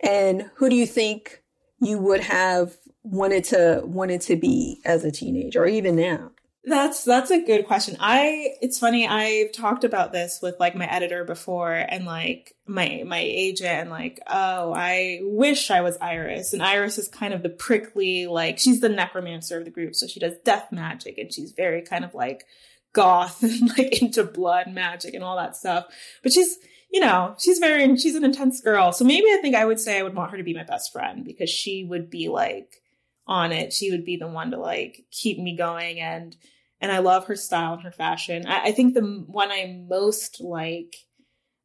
and 0.06 0.50
who 0.54 0.70
do 0.70 0.76
you 0.76 0.86
think 0.86 1.42
you 1.80 1.98
would 1.98 2.20
have 2.20 2.76
wanted 3.02 3.44
to 3.44 3.82
wanted 3.84 4.20
to 4.22 4.36
be 4.36 4.80
as 4.84 5.04
a 5.04 5.10
teenager 5.10 5.62
or 5.62 5.66
even 5.66 5.96
now? 5.96 6.30
That's 6.68 7.04
that's 7.04 7.30
a 7.30 7.44
good 7.44 7.64
question. 7.66 7.96
I 8.00 8.54
it's 8.60 8.80
funny, 8.80 9.06
I've 9.06 9.52
talked 9.52 9.84
about 9.84 10.12
this 10.12 10.40
with 10.42 10.58
like 10.58 10.74
my 10.74 10.86
editor 10.86 11.24
before 11.24 11.72
and 11.72 12.04
like 12.04 12.54
my 12.66 13.04
my 13.06 13.20
agent 13.20 13.70
and 13.70 13.90
like, 13.90 14.18
oh, 14.26 14.72
I 14.74 15.20
wish 15.22 15.70
I 15.70 15.82
was 15.82 15.96
Iris. 16.00 16.52
And 16.52 16.62
Iris 16.62 16.98
is 16.98 17.06
kind 17.06 17.32
of 17.32 17.44
the 17.44 17.50
prickly, 17.50 18.26
like 18.26 18.58
she's 18.58 18.80
the 18.80 18.88
necromancer 18.88 19.58
of 19.58 19.64
the 19.64 19.70
group. 19.70 19.94
So 19.94 20.08
she 20.08 20.18
does 20.18 20.38
death 20.44 20.72
magic 20.72 21.18
and 21.18 21.32
she's 21.32 21.52
very 21.52 21.82
kind 21.82 22.04
of 22.04 22.14
like 22.14 22.44
goth 22.92 23.42
and 23.44 23.68
like 23.78 24.02
into 24.02 24.24
blood 24.24 24.66
magic 24.66 25.14
and 25.14 25.22
all 25.22 25.36
that 25.36 25.54
stuff. 25.54 25.86
But 26.24 26.32
she's 26.32 26.58
you 26.90 27.00
know, 27.00 27.34
she's 27.38 27.58
very 27.58 27.96
she's 27.96 28.14
an 28.14 28.24
intense 28.24 28.60
girl. 28.60 28.92
So 28.92 29.04
maybe 29.04 29.26
I 29.26 29.38
think 29.42 29.54
I 29.54 29.64
would 29.64 29.80
say 29.80 29.98
I 29.98 30.02
would 30.02 30.14
want 30.14 30.30
her 30.30 30.36
to 30.36 30.44
be 30.44 30.54
my 30.54 30.64
best 30.64 30.92
friend 30.92 31.24
because 31.24 31.50
she 31.50 31.84
would 31.84 32.10
be 32.10 32.28
like 32.28 32.82
on 33.26 33.52
it. 33.52 33.72
She 33.72 33.90
would 33.90 34.04
be 34.04 34.16
the 34.16 34.28
one 34.28 34.52
to 34.52 34.58
like 34.58 35.04
keep 35.10 35.38
me 35.38 35.56
going 35.56 36.00
and 36.00 36.36
and 36.80 36.92
I 36.92 36.98
love 36.98 37.26
her 37.26 37.36
style 37.36 37.74
and 37.74 37.82
her 37.82 37.90
fashion. 37.90 38.46
I, 38.46 38.68
I 38.68 38.72
think 38.72 38.94
the 38.94 39.24
one 39.26 39.50
I 39.50 39.82
most 39.88 40.40
like, 40.40 40.96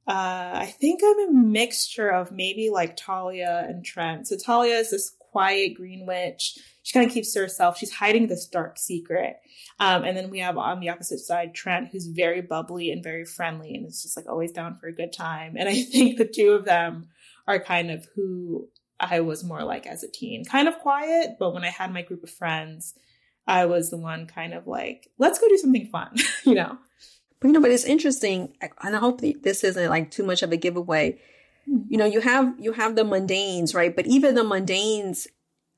uh, 0.07 0.51
I 0.53 0.73
think 0.79 1.01
I'm 1.03 1.29
a 1.29 1.33
mixture 1.33 2.09
of 2.09 2.31
maybe 2.31 2.69
like 2.69 2.95
Talia 2.95 3.65
and 3.67 3.83
Trent. 3.83 4.27
So 4.27 4.37
Talia 4.37 4.75
is 4.75 4.91
this 4.91 5.13
quiet 5.31 5.75
green 5.75 6.05
witch. 6.05 6.57
She 6.83 6.93
kind 6.93 7.05
of 7.05 7.13
keeps 7.13 7.33
to 7.33 7.39
herself. 7.39 7.77
She's 7.77 7.93
hiding 7.93 8.27
this 8.27 8.47
dark 8.47 8.77
secret. 8.77 9.37
Um, 9.79 10.03
and 10.03 10.17
then 10.17 10.29
we 10.29 10.39
have 10.39 10.57
on 10.57 10.79
the 10.79 10.89
opposite 10.89 11.19
side 11.19 11.53
Trent, 11.53 11.89
who's 11.91 12.07
very 12.07 12.41
bubbly 12.41 12.91
and 12.91 13.03
very 13.03 13.25
friendly 13.25 13.75
and 13.75 13.85
is 13.85 14.01
just 14.01 14.17
like 14.17 14.27
always 14.27 14.51
down 14.51 14.75
for 14.75 14.87
a 14.87 14.93
good 14.93 15.13
time. 15.13 15.55
And 15.57 15.69
I 15.69 15.83
think 15.91 16.17
the 16.17 16.25
two 16.25 16.51
of 16.51 16.65
them 16.65 17.07
are 17.47 17.59
kind 17.59 17.91
of 17.91 18.07
who 18.15 18.67
I 18.99 19.21
was 19.21 19.43
more 19.43 19.63
like 19.63 19.87
as 19.87 20.03
a 20.03 20.11
teen. 20.11 20.45
Kind 20.45 20.67
of 20.67 20.79
quiet, 20.79 21.37
but 21.39 21.53
when 21.53 21.63
I 21.63 21.69
had 21.69 21.93
my 21.93 22.01
group 22.01 22.23
of 22.23 22.29
friends, 22.29 22.93
I 23.47 23.65
was 23.65 23.89
the 23.89 23.97
one 23.97 24.27
kind 24.27 24.53
of 24.53 24.67
like, 24.67 25.09
let's 25.17 25.39
go 25.39 25.47
do 25.47 25.57
something 25.57 25.87
fun, 25.87 26.15
you 26.45 26.55
know? 26.55 26.77
But, 27.39 27.47
you 27.47 27.53
know, 27.53 27.61
but 27.61 27.71
it's 27.71 27.85
interesting. 27.85 28.53
And 28.83 28.95
I 28.95 28.99
hope 28.99 29.21
this 29.21 29.63
isn't 29.63 29.89
like 29.89 30.11
too 30.11 30.23
much 30.23 30.43
of 30.43 30.51
a 30.51 30.57
giveaway. 30.57 31.19
You 31.65 31.97
know, 31.97 32.05
you 32.05 32.21
have, 32.21 32.53
you 32.59 32.73
have 32.73 32.95
the 32.95 33.03
mundanes, 33.03 33.73
right? 33.73 33.95
But 33.95 34.07
even 34.07 34.35
the 34.35 34.43
mundanes 34.43 35.27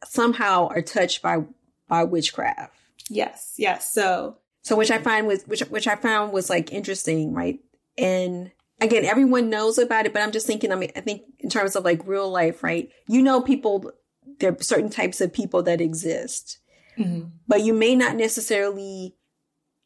somehow 0.06 0.68
are 0.70 0.82
touched 0.82 1.22
by, 1.22 1.44
by 1.88 2.04
witchcraft. 2.04 2.74
Yes. 3.10 3.56
Yes. 3.58 3.94
So, 3.94 4.38
so 4.62 4.75
which 4.75 4.92
I 4.92 4.98
find 4.98 5.28
was, 5.28 5.44
which, 5.44 5.62
which 5.62 5.88
I 5.88 5.96
found 5.96 6.34
was 6.34 6.50
like 6.50 6.72
interesting, 6.72 7.34
right? 7.34 7.60
And 7.98 8.52
again, 8.82 9.06
everyone 9.06 9.50
knows 9.50 9.78
about 9.78 10.06
it, 10.06 10.13
but 10.13 10.22
I'm 10.22 10.32
just 10.32 10.48
thinking, 10.48 10.72
I 10.72 10.75
mean, 10.75 10.92
I 10.96 11.02
think 11.02 11.24
in 11.40 11.50
terms 11.50 11.75
of 11.75 11.84
like 11.84 12.08
real 12.08 12.30
life, 12.30 12.63
right? 12.63 12.90
You 13.08 13.22
know, 13.22 13.42
people, 13.42 13.92
there 14.40 14.52
are 14.52 14.63
certain 14.63 14.90
types 14.90 15.22
of 15.22 15.34
people 15.34 15.63
that 15.63 15.82
exist 15.82 16.60
mm-hmm. 16.98 17.28
but 17.48 17.62
you 17.62 17.74
may 17.74 17.96
not 17.96 18.16
necessarily 18.16 19.16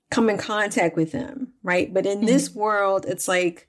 come 0.10 0.30
in 0.30 0.38
contact 0.38 0.96
with 0.96 1.12
them, 1.12 1.54
right? 1.64 1.94
But 1.94 2.06
in 2.06 2.20
mm-hmm. 2.20 2.28
this 2.28 2.54
world, 2.54 3.06
it's 3.08 3.28
like 3.28 3.68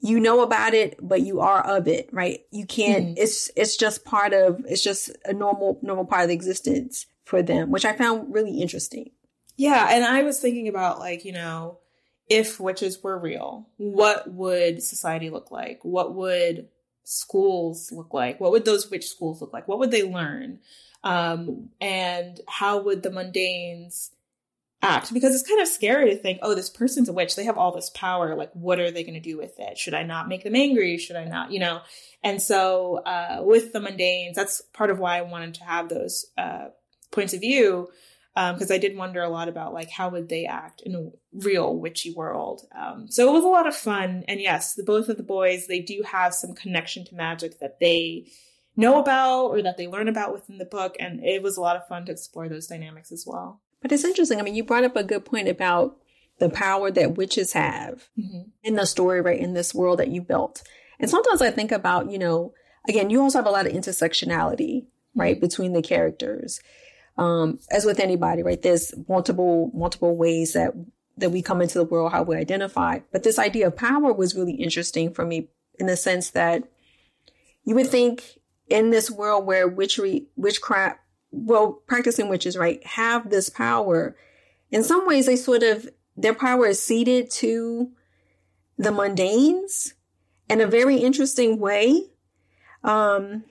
you 0.00 0.20
know 0.20 0.42
about 0.42 0.74
it, 0.74 0.98
but 1.00 1.22
you 1.22 1.40
are 1.40 1.60
of 1.64 1.88
it, 1.88 2.08
right? 2.12 2.40
You 2.50 2.66
can't. 2.66 3.06
Mm-hmm. 3.06 3.14
It's 3.16 3.50
it's 3.56 3.76
just 3.76 4.04
part 4.04 4.32
of. 4.32 4.64
It's 4.66 4.82
just 4.82 5.10
a 5.24 5.32
normal 5.32 5.78
normal 5.82 6.04
part 6.04 6.22
of 6.22 6.28
the 6.28 6.34
existence 6.34 7.06
for 7.24 7.42
them, 7.42 7.70
which 7.70 7.84
I 7.84 7.94
found 7.94 8.32
really 8.32 8.60
interesting. 8.60 9.10
Yeah, 9.56 9.88
and 9.90 10.04
I 10.04 10.22
was 10.22 10.38
thinking 10.38 10.68
about 10.68 10.98
like 10.98 11.24
you 11.24 11.32
know 11.32 11.78
if 12.28 12.60
witches 12.60 13.02
were 13.02 13.18
real, 13.18 13.68
what 13.76 14.30
would 14.30 14.82
society 14.82 15.30
look 15.30 15.50
like? 15.50 15.80
What 15.82 16.14
would 16.14 16.68
schools 17.04 17.90
look 17.90 18.12
like? 18.12 18.38
What 18.38 18.52
would 18.52 18.64
those 18.64 18.90
witch 18.90 19.08
schools 19.08 19.40
look 19.40 19.52
like? 19.52 19.66
What 19.66 19.78
would 19.78 19.90
they 19.90 20.02
learn? 20.02 20.60
Um, 21.02 21.70
and 21.80 22.40
how 22.46 22.82
would 22.82 23.02
the 23.02 23.10
mundanes 23.10 24.10
act? 24.82 25.12
Because 25.12 25.34
it's 25.34 25.48
kind 25.48 25.60
of 25.60 25.68
scary 25.68 26.10
to 26.10 26.16
think, 26.16 26.38
oh, 26.42 26.54
this 26.54 26.70
person's 26.70 27.08
a 27.08 27.12
witch. 27.12 27.36
They 27.36 27.44
have 27.44 27.58
all 27.58 27.74
this 27.74 27.90
power. 27.90 28.36
Like, 28.36 28.52
what 28.52 28.80
are 28.80 28.90
they 28.90 29.04
going 29.04 29.14
to 29.14 29.20
do 29.20 29.36
with 29.36 29.58
it? 29.58 29.78
Should 29.78 29.94
I 29.94 30.02
not 30.02 30.28
make 30.28 30.44
them 30.44 30.56
angry? 30.56 30.98
Should 30.98 31.16
I 31.16 31.24
not, 31.24 31.52
you 31.52 31.60
know? 31.60 31.80
And 32.22 32.40
so, 32.40 32.98
uh, 32.98 33.40
with 33.42 33.72
the 33.72 33.80
mundanes, 33.80 34.34
that's 34.34 34.60
part 34.72 34.90
of 34.90 34.98
why 34.98 35.18
I 35.18 35.22
wanted 35.22 35.54
to 35.54 35.64
have 35.64 35.88
those, 35.88 36.26
uh, 36.36 36.68
points 37.10 37.34
of 37.34 37.40
view. 37.40 37.88
Um, 38.36 38.56
cause 38.56 38.70
I 38.70 38.78
did 38.78 38.96
wonder 38.96 39.20
a 39.20 39.28
lot 39.28 39.48
about 39.48 39.74
like, 39.74 39.90
how 39.90 40.10
would 40.10 40.28
they 40.28 40.46
act 40.46 40.80
in 40.82 40.94
a 40.94 41.10
real 41.32 41.76
witchy 41.76 42.12
world? 42.14 42.62
Um, 42.72 43.08
so 43.08 43.28
it 43.28 43.32
was 43.32 43.42
a 43.42 43.48
lot 43.48 43.66
of 43.66 43.74
fun. 43.74 44.22
And 44.28 44.40
yes, 44.40 44.74
the, 44.74 44.84
both 44.84 45.08
of 45.08 45.16
the 45.16 45.24
boys, 45.24 45.66
they 45.66 45.80
do 45.80 46.04
have 46.06 46.34
some 46.34 46.54
connection 46.54 47.04
to 47.06 47.16
magic 47.16 47.58
that 47.58 47.80
they, 47.80 48.26
know 48.78 49.00
about 49.00 49.46
or 49.46 49.60
that 49.60 49.76
they 49.76 49.88
learn 49.88 50.08
about 50.08 50.32
within 50.32 50.56
the 50.56 50.64
book. 50.64 50.96
And 50.98 51.22
it 51.24 51.42
was 51.42 51.56
a 51.56 51.60
lot 51.60 51.76
of 51.76 51.86
fun 51.88 52.06
to 52.06 52.12
explore 52.12 52.48
those 52.48 52.68
dynamics 52.68 53.12
as 53.12 53.24
well. 53.26 53.60
But 53.82 53.92
it's 53.92 54.04
interesting. 54.04 54.38
I 54.38 54.42
mean, 54.42 54.54
you 54.54 54.64
brought 54.64 54.84
up 54.84 54.96
a 54.96 55.04
good 55.04 55.24
point 55.24 55.48
about 55.48 55.96
the 56.38 56.48
power 56.48 56.90
that 56.90 57.16
witches 57.16 57.52
have 57.52 58.08
mm-hmm. 58.18 58.48
in 58.62 58.74
the 58.74 58.86
story, 58.86 59.20
right? 59.20 59.38
In 59.38 59.54
this 59.54 59.74
world 59.74 59.98
that 59.98 60.08
you 60.08 60.20
built. 60.20 60.62
And 61.00 61.10
sometimes 61.10 61.42
I 61.42 61.50
think 61.50 61.72
about, 61.72 62.10
you 62.10 62.18
know, 62.18 62.52
again, 62.88 63.10
you 63.10 63.20
also 63.20 63.38
have 63.38 63.46
a 63.46 63.50
lot 63.50 63.66
of 63.66 63.72
intersectionality, 63.72 64.86
right, 65.14 65.36
mm-hmm. 65.36 65.46
between 65.46 65.72
the 65.72 65.82
characters. 65.82 66.60
Um, 67.16 67.58
as 67.70 67.84
with 67.84 67.98
anybody, 67.98 68.44
right? 68.44 68.62
There's 68.62 68.94
multiple, 69.08 69.72
multiple 69.74 70.16
ways 70.16 70.52
that, 70.52 70.72
that 71.16 71.30
we 71.30 71.42
come 71.42 71.60
into 71.60 71.78
the 71.78 71.84
world, 71.84 72.12
how 72.12 72.22
we 72.22 72.36
identify. 72.36 73.00
But 73.10 73.24
this 73.24 73.40
idea 73.40 73.66
of 73.66 73.76
power 73.76 74.12
was 74.12 74.36
really 74.36 74.52
interesting 74.52 75.12
for 75.12 75.24
me 75.24 75.48
in 75.80 75.86
the 75.86 75.96
sense 75.96 76.30
that 76.30 76.62
you 77.64 77.74
would 77.74 77.88
think 77.88 78.38
in 78.68 78.90
this 78.90 79.10
world 79.10 79.46
where 79.46 79.66
witchery, 79.66 80.28
witchcraft, 80.36 81.00
well, 81.30 81.82
practicing 81.86 82.28
witches, 82.28 82.56
right, 82.56 82.84
have 82.86 83.30
this 83.30 83.50
power. 83.50 84.16
In 84.70 84.82
some 84.84 85.06
ways, 85.06 85.26
they 85.26 85.36
sort 85.36 85.62
of, 85.62 85.88
their 86.16 86.34
power 86.34 86.66
is 86.66 86.82
ceded 86.82 87.30
to 87.30 87.90
the 88.76 88.90
mundanes 88.90 89.92
in 90.48 90.60
a 90.60 90.66
very 90.66 90.96
interesting 90.96 91.58
way. 91.58 92.04
Um, 92.82 93.44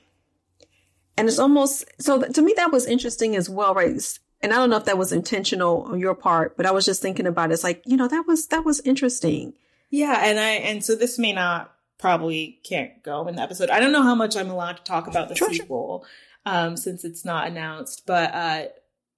and 1.18 1.28
it's 1.28 1.40
almost, 1.40 1.86
so 2.00 2.22
to 2.22 2.42
me, 2.42 2.54
that 2.58 2.72
was 2.72 2.86
interesting 2.86 3.36
as 3.36 3.50
well, 3.50 3.74
right? 3.74 4.02
And 4.42 4.54
I 4.54 4.58
don't 4.58 4.70
know 4.70 4.78
if 4.78 4.86
that 4.86 4.98
was 4.98 5.12
intentional 5.12 5.84
on 5.84 6.00
your 6.00 6.16
part, 6.16 6.56
but 6.58 6.66
I 6.66 6.72
was 6.72 6.86
just 6.86 7.02
thinking 7.02 7.28
about 7.28 7.50
it. 7.50 7.56
It's 7.56 7.64
like, 7.64 7.82
you 7.86 7.98
know, 7.98 8.08
that 8.08 8.26
was, 8.28 8.48
that 8.48 8.66
was 8.66 8.80
interesting. 8.82 9.54
Yeah. 9.90 10.22
And 10.24 10.40
I, 10.40 10.50
and 10.52 10.84
so 10.84 10.96
this 10.96 11.18
may 11.18 11.34
not 11.34 11.74
probably 11.98 12.60
can't 12.64 13.02
go 13.04 13.28
in 13.28 13.36
the 13.36 13.42
episode. 13.42 13.70
I 13.70 13.80
don't 13.80 13.92
know 13.92 14.04
how 14.04 14.16
much 14.16 14.36
I'm 14.36 14.50
allowed 14.50 14.78
to 14.78 14.84
talk 14.84 15.08
about 15.08 15.30
the 15.30 15.36
sure, 15.36 15.52
sequel 15.52 16.06
um, 16.48 16.78
since 16.78 17.04
it's 17.04 17.26
not 17.26 17.48
announced, 17.48 18.04
but 18.06 18.34
uh, 18.34 18.64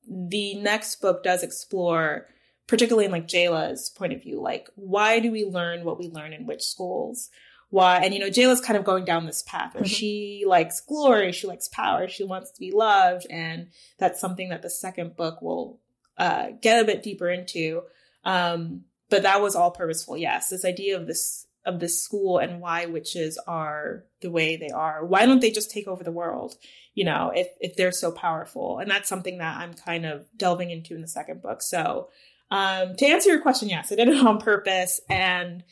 the 0.10 0.56
next 0.56 1.00
book 1.00 1.24
does 1.24 1.44
explore, 1.44 2.26
particularly 2.66 3.06
in 3.06 3.12
like 3.12 3.28
Jayla's 3.28 3.92
point 3.92 4.14
of 4.14 4.24
view, 4.24 4.42
like 4.42 4.68
why 4.74 5.20
do 5.20 5.32
we 5.32 5.46
learn 5.46 5.84
what 5.84 6.00
we 6.00 6.10
learn 6.10 6.34
in 6.34 6.48
which 6.48 6.64
schools? 6.64 7.30
Why 7.70 7.98
and 7.98 8.16
you 8.16 8.20
know 8.20 8.32
Jayla's 8.32 8.62
kind 8.62 8.78
of 8.78 8.84
going 8.84 9.06
down 9.06 9.28
this 9.28 9.44
path 9.44 9.76
where 9.76 9.84
mm-hmm. 9.84 9.94
she 9.94 10.44
likes 10.48 10.82
glory, 10.82 11.32
she 11.32 11.46
likes 11.46 11.68
power, 11.68 12.08
she 12.08 12.24
wants 12.24 12.50
to 12.50 12.60
be 12.60 12.72
loved, 12.72 13.28
and 13.30 13.68
that's 14.00 14.20
something 14.20 14.50
that 14.50 14.64
the 14.64 14.70
second 14.72 15.16
book 15.16 15.40
will 15.40 15.80
uh, 16.18 16.48
get 16.62 16.82
a 16.82 16.86
bit 16.86 17.04
deeper 17.04 17.30
into. 17.30 17.84
Um, 18.26 18.86
but 19.12 19.22
that 19.22 19.40
was 19.40 19.56
all 19.56 19.70
purposeful. 19.70 20.18
Yes, 20.18 20.50
this 20.50 20.66
idea 20.66 20.98
of 20.98 21.06
this 21.06 21.46
of 21.70 21.80
this 21.80 22.04
school 22.04 22.40
and 22.40 22.60
why 22.60 22.88
witches 22.88 23.40
are 23.48 24.04
the 24.22 24.32
way 24.32 24.58
they 24.58 24.70
are. 24.70 25.06
Why 25.06 25.26
don't 25.26 25.40
they 25.40 25.52
just 25.52 25.70
take 25.72 25.88
over 25.88 26.04
the 26.04 26.12
world? 26.12 26.56
You 26.96 27.06
know, 27.06 27.32
if 27.34 27.48
if 27.62 27.76
they're 27.76 27.92
so 27.92 28.12
powerful. 28.12 28.80
And 28.80 28.90
that's 28.90 29.08
something 29.08 29.38
that 29.38 29.58
I'm 29.58 29.74
kind 29.76 30.06
of 30.06 30.26
delving 30.36 30.72
into 30.72 30.96
in 30.96 31.02
the 31.02 31.08
second 31.08 31.42
book. 31.42 31.62
So, 31.62 32.10
um, 32.52 32.96
to 32.96 33.06
answer 33.06 33.30
your 33.30 33.42
question, 33.42 33.70
yes, 33.70 33.92
I 33.92 33.96
did 33.96 34.08
it 34.08 34.26
on 34.26 34.40
purpose, 34.40 35.00
and 35.10 35.64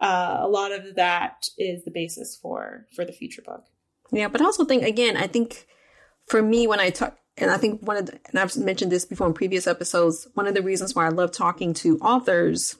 uh, 0.00 0.38
a 0.40 0.48
lot 0.48 0.72
of 0.72 0.96
that 0.96 1.46
is 1.56 1.84
the 1.84 1.92
basis 1.92 2.36
for 2.36 2.86
for 2.94 3.04
the 3.04 3.12
future 3.12 3.42
book. 3.42 3.64
Yeah, 4.10 4.28
but 4.28 4.40
I 4.40 4.44
also 4.44 4.64
think 4.64 4.82
again, 4.82 5.16
I 5.16 5.28
think 5.28 5.66
for 6.26 6.42
me 6.42 6.66
when 6.66 6.80
I 6.80 6.90
talk. 6.90 7.16
And 7.36 7.50
I 7.50 7.56
think 7.56 7.82
one 7.82 7.96
of 7.96 8.06
the, 8.06 8.20
and 8.30 8.38
I've 8.38 8.56
mentioned 8.56 8.92
this 8.92 9.04
before 9.04 9.26
in 9.26 9.34
previous 9.34 9.66
episodes, 9.66 10.28
one 10.34 10.46
of 10.46 10.54
the 10.54 10.62
reasons 10.62 10.94
why 10.94 11.04
I 11.04 11.08
love 11.08 11.32
talking 11.32 11.74
to 11.74 11.98
authors 11.98 12.76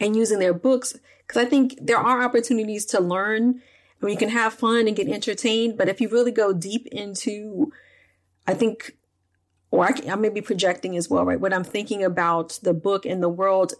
and 0.00 0.16
using 0.16 0.38
their 0.38 0.54
books 0.54 0.98
because 1.32 1.46
I 1.46 1.48
think 1.48 1.78
there 1.80 1.96
are 1.96 2.22
opportunities 2.22 2.84
to 2.86 3.00
learn 3.00 3.62
and 4.02 4.10
you 4.10 4.18
can 4.18 4.28
have 4.28 4.52
fun 4.52 4.86
and 4.86 4.94
get 4.94 5.08
entertained. 5.08 5.78
But 5.78 5.88
if 5.88 5.98
you 5.98 6.08
really 6.08 6.30
go 6.30 6.52
deep 6.52 6.86
into, 6.88 7.72
I 8.46 8.52
think, 8.52 8.98
or 9.70 9.86
I, 9.86 9.94
I 10.10 10.16
may 10.16 10.28
be 10.28 10.42
projecting 10.42 10.94
as 10.94 11.08
well, 11.08 11.24
right? 11.24 11.40
What 11.40 11.54
I'm 11.54 11.64
thinking 11.64 12.04
about 12.04 12.58
the 12.62 12.74
book 12.74 13.06
and 13.06 13.22
the 13.22 13.30
world, 13.30 13.72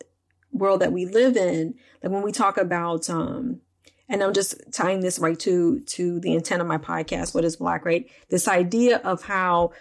world 0.51 0.81
that 0.81 0.93
we 0.93 1.05
live 1.05 1.37
in. 1.37 1.75
Like 2.03 2.11
when 2.11 2.23
we 2.23 2.33
talk 2.33 2.57
about, 2.57 3.11
um, 3.11 3.61
and 4.09 4.23
I'm 4.23 4.33
just 4.33 4.73
tying 4.73 5.01
this 5.01 5.19
right 5.19 5.39
to, 5.41 5.81
to 5.81 6.21
the 6.21 6.35
intent 6.35 6.63
of 6.63 6.69
my 6.69 6.79
podcast, 6.79 7.35
What 7.35 7.45
is 7.45 7.57
Black, 7.57 7.85
right? 7.85 8.09
This 8.31 8.49
idea 8.49 8.97
of 8.99 9.25
how, 9.25 9.73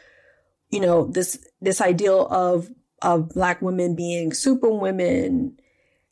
you 0.69 0.81
know, 0.81 1.05
this, 1.05 1.39
this 1.61 1.79
ideal 1.79 2.27
of, 2.27 2.69
of 3.01 3.29
black 3.29 3.61
women 3.61 3.95
being 3.95 4.33
super 4.33 4.69
women, 4.69 5.57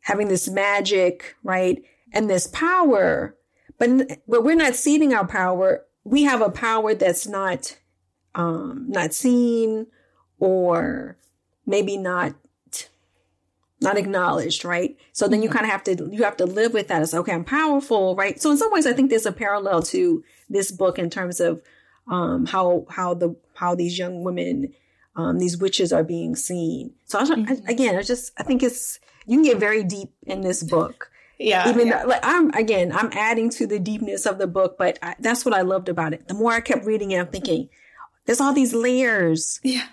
having 0.10 0.28
this 0.28 0.50
magic, 0.50 1.36
right? 1.44 1.82
And 2.12 2.30
this 2.30 2.48
power, 2.48 3.38
but, 3.78 3.89
but 4.28 4.44
we're 4.44 4.56
not 4.56 4.75
ceding 4.75 5.13
our 5.13 5.25
power. 5.25 5.86
We 6.04 6.24
have 6.24 6.42
a 6.42 6.50
power 6.50 6.94
that's 6.94 7.28
not, 7.28 7.78
um, 8.36 8.86
not 8.89 9.13
seen 9.13 9.88
or 10.39 11.18
maybe 11.66 11.98
not 11.98 12.34
not 13.82 13.98
acknowledged, 13.98 14.66
right? 14.66 14.98
So 15.13 15.28
then 15.28 15.42
you 15.42 15.48
mm-hmm. 15.50 15.58
kind 15.58 15.66
of 15.66 15.72
have 15.72 15.84
to 15.86 16.10
you 16.12 16.24
have 16.24 16.38
to 16.38 16.46
live 16.46 16.74
with 16.74 16.88
that. 16.89 17.01
It's 17.01 17.13
okay, 17.13 17.34
I'm 17.34 17.46
powerful, 17.46 18.16
right? 18.16 18.42
So 18.42 18.51
in 18.51 18.58
some 18.58 18.72
ways, 18.72 18.86
I 18.86 18.94
think 18.94 19.10
there's 19.10 19.25
a 19.25 19.32
parallel 19.32 19.84
to 19.84 20.24
this 20.50 20.72
book 20.72 21.00
in 21.00 21.10
terms 21.10 21.39
of 21.39 21.62
um, 22.08 22.46
how 22.46 22.86
how 22.89 23.13
the 23.13 23.36
how 23.56 23.75
these 23.75 23.98
young 23.98 24.24
women, 24.24 24.74
um, 25.16 25.39
these 25.39 25.58
witches 25.58 25.94
are 25.94 26.04
being 26.04 26.36
seen. 26.36 26.94
So 27.06 27.20
I, 27.20 27.24
mm-hmm. 27.24 27.68
I, 27.68 27.72
again, 27.72 27.96
I 27.96 28.01
just 28.01 28.34
I 28.38 28.44
think 28.44 28.63
it's 28.63 29.00
you 29.30 29.38
can 29.38 29.44
get 29.44 29.60
very 29.60 29.84
deep 29.84 30.10
in 30.26 30.42
this 30.42 30.64
book. 30.64 31.12
Yeah, 31.38 31.70
even 31.70 31.88
yeah. 31.88 32.02
Though, 32.02 32.10
like 32.10 32.22
I'm 32.24 32.50
again, 32.52 32.92
I'm 32.92 33.12
adding 33.14 33.52
to 33.52 33.68
the 33.68 33.80
deepness 33.80 34.26
of 34.26 34.40
the 34.40 34.48
book, 34.48 34.78
but 34.78 34.98
I, 35.04 35.16
that's 35.20 35.46
what 35.46 35.54
I 35.54 35.62
loved 35.62 35.88
about 35.88 36.14
it. 36.14 36.28
The 36.28 36.34
more 36.34 36.52
I 36.52 36.62
kept 36.62 36.86
reading 36.86 37.12
it, 37.12 37.20
I'm 37.20 37.28
thinking, 37.28 37.70
there's 38.26 38.42
all 38.42 38.54
these 38.54 38.74
layers. 38.74 39.60
Yeah. 39.64 39.86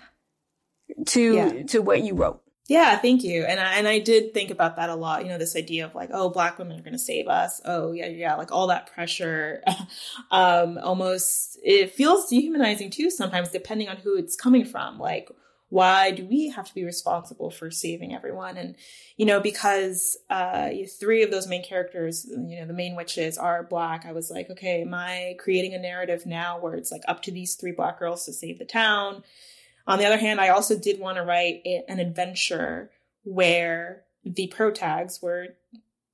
To 1.07 1.35
yeah. 1.35 1.63
to 1.67 1.79
what 1.79 2.01
you 2.01 2.15
wrote. 2.15 2.41
Yeah, 2.67 2.97
thank 2.97 3.23
you. 3.23 3.45
And 3.45 3.59
I, 3.59 3.75
and 3.75 3.87
I 3.87 3.99
did 3.99 4.33
think 4.33 4.51
about 4.51 4.75
that 4.75 4.89
a 4.89 4.95
lot. 4.95 5.23
You 5.23 5.29
know, 5.29 5.37
this 5.37 5.55
idea 5.55 5.85
of 5.85 5.95
like, 5.95 6.09
oh, 6.11 6.29
black 6.29 6.57
women 6.57 6.77
are 6.77 6.83
going 6.83 6.93
to 6.93 6.99
save 6.99 7.27
us. 7.27 7.61
Oh, 7.63 7.93
yeah, 7.93 8.07
yeah, 8.07 8.35
like 8.35 8.51
all 8.51 8.67
that 8.67 8.91
pressure. 8.91 9.63
um, 10.31 10.77
almost 10.83 11.57
it 11.63 11.93
feels 11.93 12.27
dehumanizing 12.27 12.89
too 12.89 13.09
sometimes, 13.09 13.49
depending 13.49 13.87
on 13.87 13.97
who 13.97 14.17
it's 14.17 14.35
coming 14.35 14.65
from. 14.65 14.99
Like, 14.99 15.29
why 15.69 16.11
do 16.11 16.25
we 16.25 16.49
have 16.49 16.67
to 16.67 16.73
be 16.73 16.85
responsible 16.85 17.51
for 17.51 17.69
saving 17.69 18.15
everyone? 18.15 18.57
And 18.57 18.75
you 19.17 19.25
know, 19.25 19.39
because 19.39 20.17
uh, 20.29 20.69
three 20.99 21.23
of 21.23 21.31
those 21.31 21.47
main 21.47 21.63
characters, 21.63 22.25
you 22.25 22.59
know, 22.59 22.65
the 22.65 22.73
main 22.73 22.95
witches 22.95 23.37
are 23.37 23.63
black. 23.63 24.05
I 24.05 24.13
was 24.13 24.31
like, 24.31 24.49
okay, 24.49 24.81
am 24.81 24.93
I 24.93 25.35
creating 25.39 25.73
a 25.73 25.79
narrative 25.79 26.25
now 26.25 26.59
where 26.59 26.75
it's 26.75 26.91
like 26.91 27.03
up 27.07 27.21
to 27.23 27.31
these 27.31 27.55
three 27.55 27.73
black 27.73 27.99
girls 27.99 28.25
to 28.25 28.33
save 28.33 28.59
the 28.59 28.65
town? 28.65 29.23
On 29.87 29.99
the 29.99 30.05
other 30.05 30.17
hand, 30.17 30.39
I 30.39 30.49
also 30.49 30.77
did 30.77 30.99
want 30.99 31.17
to 31.17 31.23
write 31.23 31.61
an 31.65 31.99
adventure 31.99 32.91
where 33.23 34.03
the 34.23 34.53
protags 34.55 35.21
were 35.21 35.47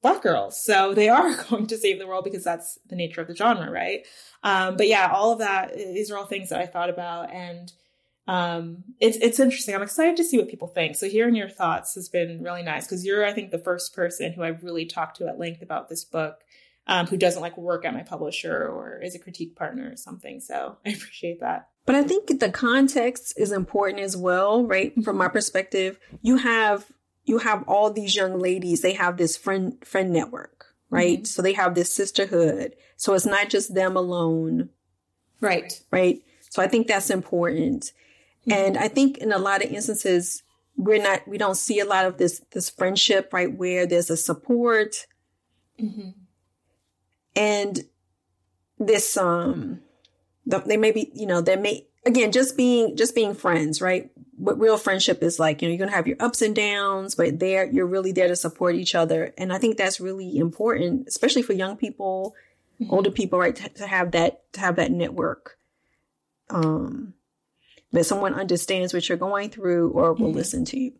black 0.01 0.22
girls. 0.22 0.63
So 0.63 0.93
they 0.93 1.10
are 1.10 1.36
going 1.50 1.67
to 1.67 1.77
save 1.77 2.00
the 2.00 2.07
world 2.07 2.24
because 2.24 2.43
that's 2.43 2.77
the 2.88 2.95
nature 2.95 3.22
of 3.22 3.27
the 3.27 3.36
genre, 3.36 3.69
right? 3.72 4.05
Um, 4.43 4.77
but 4.77 4.88
yeah, 4.88 5.12
all 5.12 5.31
of 5.31 5.39
that, 5.39 5.75
these 5.75 6.12
are 6.12 6.17
all 6.17 6.25
things 6.25 6.50
that 6.50 6.60
I 6.60 6.65
thought 6.65 6.89
about 6.89 7.31
and 7.31 7.72
um, 8.27 8.84
it's, 9.00 9.18
it's 9.18 9.39
interesting. 9.39 9.75
I'm 9.75 9.82
excited 9.82 10.15
to 10.18 10.24
see 10.24 10.38
what 10.38 10.50
people 10.50 10.68
think. 10.68 10.96
So 10.96 11.10
hearing 11.10 11.36
your 11.36 11.50
thoughts 11.50 11.96
has 11.96 12.08
been 12.08 12.42
really 12.42 12.63
nice 12.63 12.86
because 12.86 13.06
you're, 13.06 13.25
I 13.25 13.34
think, 13.34 13.51
the 13.51 13.60
first 13.60 13.94
person 13.94 14.32
who 14.34 14.44
I've 14.44 14.63
really 14.63 14.86
talked 14.86 15.18
to 15.18 15.27
at 15.27 15.39
length 15.39 15.62
about 15.62 15.89
this 15.89 16.03
book. 16.03 16.39
Um, 16.86 17.08
who 17.08 17.15
doesn't 17.15 17.42
like 17.42 17.58
work 17.58 17.86
at 17.86 17.94
my 17.94 18.03
publisher 18.03 18.68
or 18.68 19.00
is 19.01 19.15
a 19.15 19.20
critique 19.20 19.56
partner 19.56 19.89
or 19.89 19.96
something. 19.96 20.42
So 20.42 20.80
I 20.86 20.89
appreciate 20.89 21.39
that. 21.39 21.70
But 21.86 21.96
I 21.96 22.03
think 22.03 22.42
the 22.42 22.51
context 22.51 23.34
is 23.38 23.53
important 23.53 24.01
as 24.01 24.18
well, 24.18 24.65
right? 24.65 24.94
From 25.01 25.15
my 25.15 25.30
perspective, 25.30 25.98
you 26.22 26.36
have 26.36 26.92
you 27.25 27.38
have 27.38 27.63
all 27.70 27.89
these 27.89 28.15
young 28.15 28.38
ladies, 28.38 28.82
they 28.82 28.94
have 28.94 29.15
this 29.15 29.38
friend 29.38 29.77
friend 29.86 30.12
network, 30.12 30.65
right? 30.89 31.20
Mm-hmm. 31.20 31.25
So 31.25 31.42
they 31.42 31.53
have 31.53 31.74
this 31.74 31.94
sisterhood. 31.94 32.75
So 32.98 33.13
it's 33.13 33.25
not 33.25 33.50
just 33.50 33.74
them 33.74 33.96
alone. 33.96 34.70
Right. 35.39 35.82
Right. 35.89 36.22
So 36.50 36.62
I 36.62 36.68
think 36.68 36.88
that's 36.88 37.10
important. 37.10 37.92
Mm-hmm. 38.47 38.51
And 38.51 38.77
I 38.77 38.88
think 38.88 39.18
in 39.18 39.31
a 39.31 39.37
lot 39.37 39.63
of 39.63 39.72
instances 39.72 40.44
we're 40.75 41.01
not 41.01 41.27
we 41.27 41.37
don't 41.37 41.55
see 41.55 41.79
a 41.79 41.85
lot 41.85 42.05
of 42.05 42.18
this 42.18 42.41
this 42.51 42.70
friendship, 42.70 43.31
right, 43.31 43.51
where 43.51 43.85
there's 43.85 44.09
a 44.09 44.18
support. 44.18 45.05
Mm-hmm. 45.79 46.09
And 47.35 47.79
this 48.79 49.18
um 49.18 49.81
they 50.46 50.77
may 50.77 50.91
be, 50.91 51.11
you 51.13 51.25
know, 51.25 51.41
they 51.41 51.55
may, 51.55 51.87
again, 52.05 52.31
just 52.31 52.57
being, 52.57 52.96
just 52.96 53.15
being 53.15 53.33
friends, 53.33 53.81
right? 53.81 54.11
What 54.37 54.59
real 54.59 54.77
friendship 54.77 55.24
is 55.24 55.39
like, 55.39 55.61
you 55.61 55.68
know, 55.68 55.72
you're 55.72 55.77
going 55.77 55.89
to 55.89 55.96
have 55.96 56.07
your 56.07 56.18
ups 56.20 56.41
and 56.41 56.55
downs, 56.55 57.15
but 57.15 57.39
there, 57.39 57.65
you're 57.65 57.87
really 57.87 58.11
there 58.11 58.27
to 58.27 58.35
support 58.35 58.75
each 58.75 58.96
other. 58.96 59.33
And 59.37 59.53
I 59.53 59.57
think 59.57 59.77
that's 59.77 60.00
really 60.00 60.37
important, 60.37 61.07
especially 61.07 61.44
for 61.44 61.53
young 61.53 61.77
people, 61.77 62.35
mm-hmm. 62.81 62.94
older 62.94 63.11
people, 63.11 63.39
right? 63.39 63.55
To, 63.55 63.70
to, 63.70 63.87
have 63.87 64.11
that, 64.11 64.51
to 64.53 64.59
have 64.59 64.75
that 64.75 64.91
network. 64.91 65.57
Um, 66.50 67.13
that 67.94 68.06
someone 68.06 68.34
understands 68.34 68.94
what 68.94 69.08
you're 69.08 69.18
going 69.18 69.50
through 69.50 69.92
or 69.92 70.14
will 70.14 70.27
mm-hmm. 70.27 70.38
listen 70.38 70.66
to 70.66 70.79
you. 70.79 70.94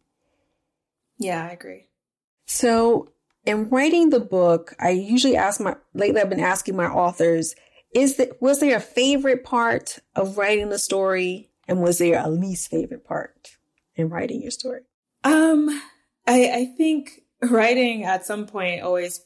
Yeah, 1.18 1.46
I 1.46 1.52
agree. 1.52 1.88
So 2.46 3.10
in 3.46 3.70
writing 3.70 4.10
the 4.10 4.20
book, 4.20 4.74
I 4.80 4.92
usually 4.92 5.36
ask 5.36 5.60
my, 5.60 5.76
lately 5.94 6.22
I've 6.22 6.30
been 6.30 6.40
asking 6.40 6.76
my 6.76 6.88
authors, 6.88 7.56
is 7.94 8.16
that 8.18 8.42
was 8.42 8.60
there 8.60 8.78
a 8.78 8.82
favorite 8.82 9.44
part 9.44 10.00
of 10.16 10.38
writing 10.38 10.70
the 10.70 10.80
story 10.80 11.52
and 11.68 11.82
was 11.82 11.98
there 11.98 12.22
a 12.24 12.30
least 12.30 12.70
favorite 12.70 13.06
part 13.06 13.58
in 13.96 14.10
writing 14.10 14.42
your 14.42 14.52
story 14.52 14.82
um 15.24 15.70
i 16.28 16.50
i 16.52 16.66
think 16.78 17.22
writing 17.42 18.04
at 18.04 18.26
some 18.26 18.46
point 18.46 18.82
always 18.82 19.24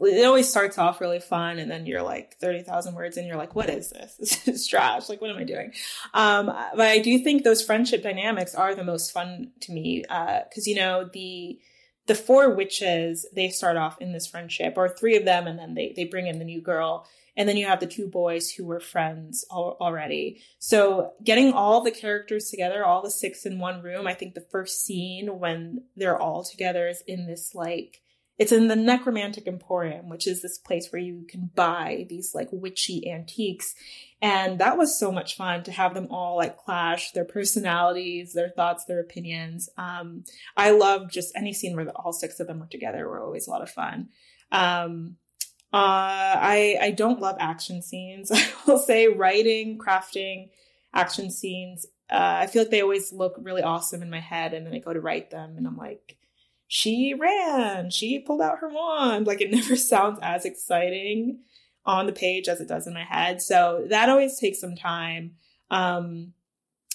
it 0.00 0.24
always 0.24 0.48
starts 0.48 0.78
off 0.78 1.00
really 1.00 1.20
fun 1.20 1.58
and 1.58 1.70
then 1.70 1.86
you're 1.86 2.02
like 2.02 2.36
30,000 2.40 2.94
words 2.94 3.16
and 3.16 3.26
you're 3.26 3.36
like 3.36 3.54
what 3.54 3.70
is 3.70 3.90
this? 3.90 4.16
This 4.18 4.48
is 4.48 4.66
trash. 4.66 5.08
Like 5.08 5.20
what 5.20 5.30
am 5.30 5.38
i 5.38 5.44
doing? 5.44 5.72
Um 6.12 6.46
but 6.46 6.86
i 6.86 6.98
do 6.98 7.18
think 7.18 7.44
those 7.44 7.64
friendship 7.64 8.02
dynamics 8.02 8.54
are 8.54 8.74
the 8.74 8.84
most 8.84 9.12
fun 9.12 9.52
to 9.60 9.72
me 9.72 10.04
uh 10.08 10.40
cuz 10.52 10.66
you 10.66 10.74
know 10.74 11.08
the 11.12 11.58
the 12.06 12.14
four 12.14 12.50
witches 12.50 13.26
they 13.32 13.48
start 13.48 13.76
off 13.76 14.00
in 14.00 14.12
this 14.12 14.26
friendship 14.26 14.74
or 14.76 14.88
three 14.88 15.16
of 15.16 15.24
them 15.24 15.46
and 15.46 15.58
then 15.58 15.74
they 15.74 15.92
they 15.96 16.04
bring 16.04 16.26
in 16.26 16.38
the 16.38 16.44
new 16.44 16.60
girl 16.60 17.06
and 17.36 17.48
then 17.48 17.56
you 17.56 17.66
have 17.66 17.80
the 17.80 17.86
two 17.86 18.06
boys 18.06 18.50
who 18.50 18.64
were 18.64 18.80
friends 18.80 19.44
al- 19.50 19.76
already. 19.80 20.40
So 20.58 21.12
getting 21.22 21.52
all 21.52 21.82
the 21.82 21.90
characters 21.90 22.48
together, 22.48 22.84
all 22.84 23.02
the 23.02 23.10
six 23.10 23.44
in 23.44 23.58
one 23.58 23.82
room, 23.82 24.06
I 24.06 24.14
think 24.14 24.34
the 24.34 24.40
first 24.40 24.84
scene 24.84 25.38
when 25.38 25.84
they're 25.96 26.20
all 26.20 26.44
together 26.44 26.88
is 26.88 27.02
in 27.06 27.26
this 27.26 27.54
like, 27.54 28.02
it's 28.36 28.52
in 28.52 28.68
the 28.68 28.76
Necromantic 28.76 29.46
Emporium, 29.46 30.08
which 30.08 30.26
is 30.26 30.42
this 30.42 30.58
place 30.58 30.88
where 30.90 31.02
you 31.02 31.24
can 31.28 31.50
buy 31.54 32.06
these 32.08 32.34
like 32.34 32.48
witchy 32.50 33.08
antiques. 33.08 33.74
And 34.20 34.58
that 34.58 34.76
was 34.76 34.98
so 34.98 35.12
much 35.12 35.36
fun 35.36 35.62
to 35.64 35.72
have 35.72 35.94
them 35.94 36.08
all 36.10 36.36
like 36.36 36.56
clash 36.56 37.12
their 37.12 37.24
personalities, 37.24 38.32
their 38.32 38.48
thoughts, 38.48 38.86
their 38.86 39.00
opinions. 39.00 39.68
Um, 39.78 40.24
I 40.56 40.72
love 40.72 41.10
just 41.10 41.36
any 41.36 41.52
scene 41.52 41.76
where 41.76 41.84
the, 41.84 41.92
all 41.92 42.12
six 42.12 42.40
of 42.40 42.46
them 42.46 42.58
were 42.58 42.66
together 42.66 43.08
were 43.08 43.22
always 43.22 43.46
a 43.46 43.50
lot 43.50 43.62
of 43.62 43.70
fun. 43.70 44.08
Um, 44.50 45.16
uh, 45.72 46.38
I 46.40 46.78
I 46.80 46.90
don't 46.92 47.20
love 47.20 47.36
action 47.40 47.82
scenes. 47.82 48.30
I 48.34 48.46
will 48.66 48.78
say 48.78 49.08
writing, 49.08 49.78
crafting, 49.78 50.50
action 50.92 51.30
scenes. 51.30 51.86
Uh, 52.08 52.38
I 52.42 52.46
feel 52.46 52.62
like 52.62 52.70
they 52.70 52.82
always 52.82 53.12
look 53.12 53.34
really 53.38 53.62
awesome 53.62 54.02
in 54.02 54.10
my 54.10 54.20
head, 54.20 54.54
and 54.54 54.64
then 54.64 54.74
I 54.74 54.78
go 54.78 54.92
to 54.92 55.00
write 55.00 55.30
them, 55.30 55.54
and 55.56 55.66
I'm 55.66 55.76
like, 55.76 56.16
she 56.66 57.14
ran, 57.14 57.90
she 57.90 58.18
pulled 58.18 58.40
out 58.40 58.58
her 58.58 58.68
wand. 58.68 59.26
Like 59.26 59.40
it 59.40 59.50
never 59.54 59.76
sounds 59.76 60.18
as 60.22 60.44
exciting 60.44 61.40
on 61.86 62.06
the 62.06 62.12
page 62.12 62.48
as 62.48 62.60
it 62.60 62.68
does 62.68 62.86
in 62.86 62.94
my 62.94 63.04
head. 63.04 63.42
So 63.42 63.86
that 63.90 64.08
always 64.08 64.38
takes 64.38 64.60
some 64.60 64.76
time. 64.76 65.32
Um, 65.70 66.32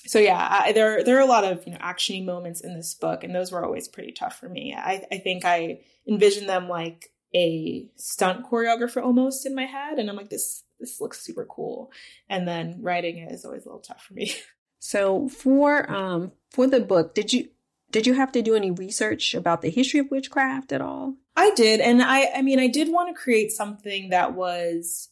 so 0.06 0.18
yeah, 0.18 0.48
I, 0.50 0.72
there 0.72 1.04
there 1.04 1.18
are 1.18 1.22
a 1.22 1.26
lot 1.26 1.44
of 1.44 1.66
you 1.66 1.74
know 1.74 1.80
actiony 1.80 2.26
moments 2.26 2.62
in 2.62 2.76
this 2.76 2.94
book, 2.94 3.24
and 3.24 3.36
those 3.36 3.52
were 3.52 3.64
always 3.64 3.88
pretty 3.88 4.14
tough 4.14 4.40
for 4.40 4.50
me. 4.50 4.74
I 4.76 5.06
I 5.12 5.18
think 5.18 5.46
I 5.46 5.82
envision 6.08 6.48
them 6.48 6.68
like 6.68 7.12
a 7.36 7.88
stunt 7.96 8.46
choreographer 8.50 9.04
almost 9.04 9.46
in 9.46 9.54
my 9.54 9.66
head 9.66 10.00
and 10.00 10.10
i'm 10.10 10.16
like 10.16 10.30
this 10.30 10.64
this 10.80 11.00
looks 11.00 11.22
super 11.22 11.46
cool 11.46 11.92
and 12.28 12.48
then 12.48 12.78
writing 12.82 13.18
it 13.18 13.32
is 13.32 13.46
always 13.46 13.66
a 13.66 13.68
little 13.68 13.82
tough 13.82 14.04
for 14.04 14.14
me 14.14 14.34
so 14.80 15.28
for 15.30 15.90
um 15.92 16.32
for 16.50 16.68
the 16.68 16.80
book 16.80 17.14
did 17.14 17.32
you 17.32 17.48
did 17.92 18.08
you 18.08 18.14
have 18.14 18.32
to 18.32 18.42
do 18.42 18.56
any 18.56 18.72
research 18.72 19.34
about 19.34 19.62
the 19.62 19.70
history 19.70 20.00
of 20.00 20.12
witchcraft 20.12 20.72
at 20.72 20.82
all 20.82 21.16
i 21.36 21.52
did 21.56 21.80
and 21.80 22.02
i 22.02 22.30
i 22.36 22.42
mean 22.42 22.60
i 22.60 22.68
did 22.68 22.92
want 22.92 23.08
to 23.08 23.22
create 23.22 23.52
something 23.52 24.10
that 24.10 24.34
was 24.34 25.10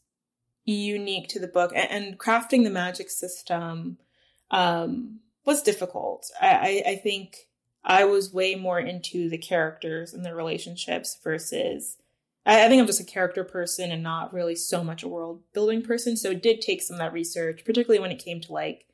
unique 0.65 1.29
to 1.29 1.39
the 1.39 1.47
book 1.47 1.71
and, 1.75 1.89
and 1.89 2.19
crafting 2.19 2.63
the 2.63 2.69
magic 2.69 3.09
system 3.09 3.97
um 4.51 5.19
was 5.45 5.61
difficult 5.61 6.29
I, 6.41 6.83
I 6.85 6.91
i 6.91 6.95
think 6.95 7.47
I 7.89 8.03
was 8.03 8.33
way 8.33 8.53
more 8.55 8.81
into 8.81 9.29
the 9.29 9.37
characters 9.37 10.13
and 10.13 10.25
the 10.25 10.35
relationships 10.35 11.17
versus 11.23 11.97
I, 12.45 12.65
I 12.65 12.67
think 12.67 12.81
I'm 12.81 12.85
just 12.85 12.99
a 12.99 13.05
character 13.05 13.45
person 13.45 13.91
and 13.91 14.03
not 14.03 14.33
really 14.33 14.55
so 14.55 14.83
much 14.83 15.03
a 15.03 15.07
world 15.07 15.41
building 15.53 15.81
person. 15.81 16.17
So 16.17 16.31
it 16.31 16.43
did 16.43 16.61
take 16.61 16.81
some 16.81 16.95
of 16.95 16.99
that 16.99 17.13
research, 17.13 17.63
particularly 17.63 18.01
when 18.01 18.11
it 18.11 18.23
came 18.23 18.41
to 18.41 18.51
like 18.51 18.86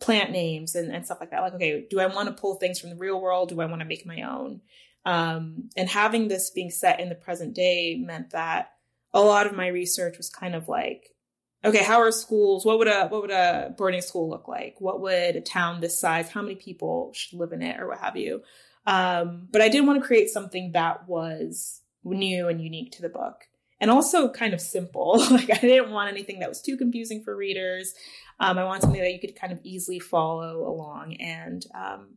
plant 0.00 0.30
names 0.30 0.74
and, 0.74 0.90
and 0.92 1.04
stuff 1.04 1.20
like 1.20 1.30
that. 1.30 1.42
Like, 1.42 1.54
okay, 1.54 1.86
do 1.88 2.00
I 2.00 2.06
want 2.06 2.28
to 2.28 2.40
pull 2.40 2.54
things 2.54 2.80
from 2.80 2.90
the 2.90 2.96
real 2.96 3.20
world? 3.20 3.50
Do 3.50 3.60
I 3.60 3.66
want 3.66 3.80
to 3.80 3.86
make 3.86 4.06
my 4.06 4.22
own? 4.22 4.60
Um, 5.04 5.70
and 5.76 5.88
having 5.88 6.28
this 6.28 6.50
being 6.50 6.70
set 6.70 7.00
in 7.00 7.08
the 7.08 7.14
present 7.14 7.54
day 7.54 7.96
meant 7.96 8.30
that 8.30 8.72
a 9.12 9.20
lot 9.20 9.46
of 9.46 9.54
my 9.54 9.68
research 9.68 10.16
was 10.16 10.30
kind 10.30 10.54
of 10.54 10.68
like, 10.68 11.14
okay, 11.64 11.82
how 11.82 12.00
are 12.00 12.12
schools? 12.12 12.64
What 12.64 12.78
would 12.78 12.88
a 12.88 13.08
what 13.08 13.22
would 13.22 13.30
a 13.30 13.74
boarding 13.76 14.02
school 14.02 14.28
look 14.28 14.48
like? 14.48 14.76
What 14.78 15.00
would 15.00 15.36
a 15.36 15.40
town 15.40 15.80
this 15.80 16.00
size? 16.00 16.30
How 16.30 16.42
many 16.42 16.54
people 16.54 17.12
should 17.14 17.38
live 17.38 17.52
in 17.52 17.62
it, 17.62 17.80
or 17.80 17.88
what 17.88 17.98
have 17.98 18.16
you? 18.16 18.42
Um, 18.86 19.48
but 19.50 19.60
I 19.60 19.68
did 19.68 19.86
want 19.86 20.00
to 20.00 20.06
create 20.06 20.30
something 20.30 20.72
that 20.72 21.08
was 21.08 21.82
new 22.04 22.48
and 22.48 22.62
unique 22.62 22.92
to 22.92 23.02
the 23.02 23.10
book 23.10 23.46
and 23.80 23.90
also 23.90 24.28
kind 24.28 24.54
of 24.54 24.60
simple. 24.60 25.18
like 25.30 25.50
I 25.50 25.58
didn't 25.60 25.90
want 25.90 26.10
anything 26.10 26.40
that 26.40 26.48
was 26.48 26.60
too 26.60 26.76
confusing 26.76 27.22
for 27.22 27.34
readers. 27.34 27.94
Um, 28.40 28.58
I 28.58 28.64
want 28.64 28.82
something 28.82 29.00
that 29.00 29.12
you 29.12 29.20
could 29.20 29.36
kind 29.36 29.52
of 29.52 29.60
easily 29.62 29.98
follow 29.98 30.66
along 30.66 31.14
and 31.20 31.64
um, 31.74 32.14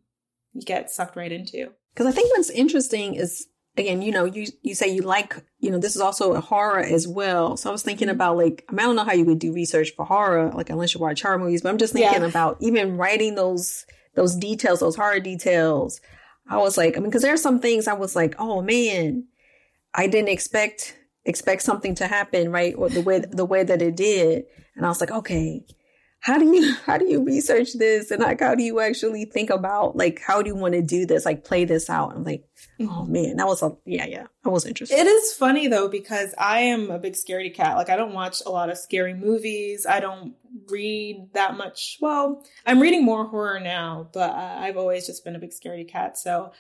get 0.65 0.89
sucked 0.89 1.17
right 1.17 1.31
into. 1.31 1.71
Because 1.93 2.07
I 2.07 2.11
think 2.11 2.35
what's 2.35 2.49
interesting 2.49 3.15
is 3.15 3.47
again, 3.77 4.01
you 4.01 4.11
know, 4.11 4.25
you 4.25 4.47
you 4.61 4.75
say 4.75 4.87
you 4.87 5.01
like, 5.01 5.35
you 5.59 5.69
know, 5.69 5.79
this 5.79 5.95
is 5.95 6.01
also 6.01 6.33
a 6.33 6.41
horror 6.41 6.79
as 6.79 7.07
well. 7.07 7.57
So 7.57 7.69
I 7.69 7.71
was 7.71 7.83
thinking 7.83 8.07
mm-hmm. 8.07 8.15
about 8.15 8.37
like, 8.37 8.65
I, 8.69 8.71
mean, 8.71 8.79
I 8.79 8.83
don't 8.83 8.95
know 8.95 9.03
how 9.03 9.13
you 9.13 9.25
would 9.25 9.39
do 9.39 9.53
research 9.53 9.91
for 9.95 10.05
horror, 10.05 10.51
like 10.53 10.69
unless 10.69 10.93
you 10.93 11.01
watch 11.01 11.21
horror 11.21 11.39
movies, 11.39 11.61
but 11.61 11.69
I'm 11.69 11.77
just 11.77 11.93
thinking 11.93 12.21
yeah. 12.21 12.27
about 12.27 12.57
even 12.61 12.97
writing 12.97 13.35
those 13.35 13.85
those 14.15 14.35
details, 14.35 14.79
those 14.79 14.95
horror 14.95 15.19
details. 15.19 15.99
I 16.47 16.57
was 16.57 16.77
like, 16.77 16.95
I 16.95 16.99
mean, 16.99 17.09
because 17.09 17.21
there 17.21 17.33
are 17.33 17.37
some 17.37 17.59
things 17.59 17.87
I 17.87 17.93
was 17.93 18.15
like, 18.15 18.35
oh 18.37 18.61
man, 18.61 19.27
I 19.93 20.07
didn't 20.07 20.29
expect 20.29 20.97
expect 21.25 21.61
something 21.61 21.95
to 21.95 22.07
happen, 22.07 22.51
right? 22.51 22.75
Or 22.77 22.89
the 22.89 23.01
way 23.01 23.19
the 23.19 23.45
way 23.45 23.63
that 23.63 23.81
it 23.81 23.95
did, 23.95 24.45
and 24.75 24.85
I 24.85 24.89
was 24.89 25.01
like, 25.01 25.11
okay, 25.11 25.65
how 26.23 26.37
do 26.37 26.45
you 26.45 26.73
how 26.85 26.97
do 26.97 27.05
you 27.05 27.23
research 27.23 27.73
this? 27.73 28.09
And 28.09 28.23
like 28.23 28.39
how 28.39 28.55
do 28.55 28.63
you 28.63 28.79
actually 28.79 29.25
think 29.25 29.49
about 29.49 29.95
like 29.95 30.21
how 30.25 30.41
do 30.41 30.49
you 30.49 30.55
want 30.55 30.73
to 30.73 30.81
do 30.81 31.05
this? 31.05 31.25
Like 31.25 31.43
play 31.43 31.65
this 31.65 31.89
out. 31.89 32.15
I'm 32.15 32.23
like 32.23 32.45
oh 32.79 32.83
mm-hmm. 32.85 33.11
man 33.11 33.35
that 33.35 33.45
was 33.45 33.61
a 33.61 33.75
yeah 33.85 34.05
yeah 34.05 34.25
i 34.45 34.49
was 34.49 34.65
interested 34.65 34.97
it 34.97 35.05
is 35.05 35.33
funny 35.33 35.67
though 35.67 35.87
because 35.87 36.33
i 36.37 36.59
am 36.59 36.89
a 36.89 36.97
big 36.97 37.13
scaredy 37.13 37.53
cat. 37.53 37.75
Like 37.75 37.89
i 37.89 37.95
don't 37.95 38.13
watch 38.13 38.41
a 38.45 38.49
lot 38.49 38.69
of 38.69 38.77
scary 38.77 39.13
movies. 39.13 39.85
I 39.87 39.99
don't 39.99 40.35
read 40.69 41.29
that 41.33 41.57
much. 41.57 41.97
Well 42.01 42.43
i'm 42.65 42.81
reading 42.81 43.03
more 43.03 43.27
horror 43.27 43.59
now 43.59 44.09
but 44.13 44.31
uh, 44.31 44.57
i've 44.59 44.77
always 44.77 45.05
just 45.05 45.23
been 45.23 45.35
a 45.35 45.39
big 45.39 45.51
scaredy 45.51 45.87
cat. 45.87 46.17
So 46.17 46.53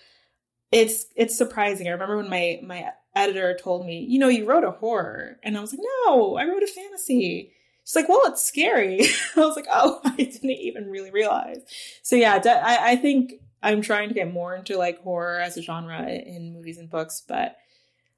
it's 0.71 1.05
it's 1.15 1.37
surprising. 1.37 1.87
I 1.87 1.91
remember 1.91 2.17
when 2.17 2.29
my 2.29 2.59
my 2.63 2.89
editor 3.15 3.57
told 3.61 3.85
me 3.85 4.05
you 4.09 4.19
know 4.19 4.27
you 4.27 4.45
wrote 4.45 4.65
a 4.65 4.71
horror. 4.71 5.37
And 5.41 5.57
i 5.57 5.61
was 5.61 5.71
like 5.71 5.85
no 6.05 6.35
i 6.35 6.43
wrote 6.43 6.63
a 6.63 6.67
fantasy 6.67 7.53
She's 7.85 7.95
like, 7.95 8.09
well, 8.09 8.21
it's 8.25 8.43
scary. 8.43 9.01
I 9.35 9.39
was 9.39 9.55
like, 9.55 9.67
oh, 9.69 9.99
I 10.05 10.15
didn't 10.15 10.49
even 10.49 10.89
really 10.89 11.11
realize. 11.11 11.59
So 12.01 12.15
yeah, 12.15 12.41
I, 12.45 12.91
I 12.91 12.95
think 12.95 13.33
I'm 13.61 13.81
trying 13.81 14.09
to 14.09 14.15
get 14.15 14.31
more 14.31 14.55
into 14.55 14.77
like 14.77 15.01
horror 15.01 15.39
as 15.39 15.57
a 15.57 15.61
genre 15.61 16.07
in 16.07 16.53
movies 16.53 16.77
and 16.77 16.89
books, 16.89 17.23
but 17.27 17.57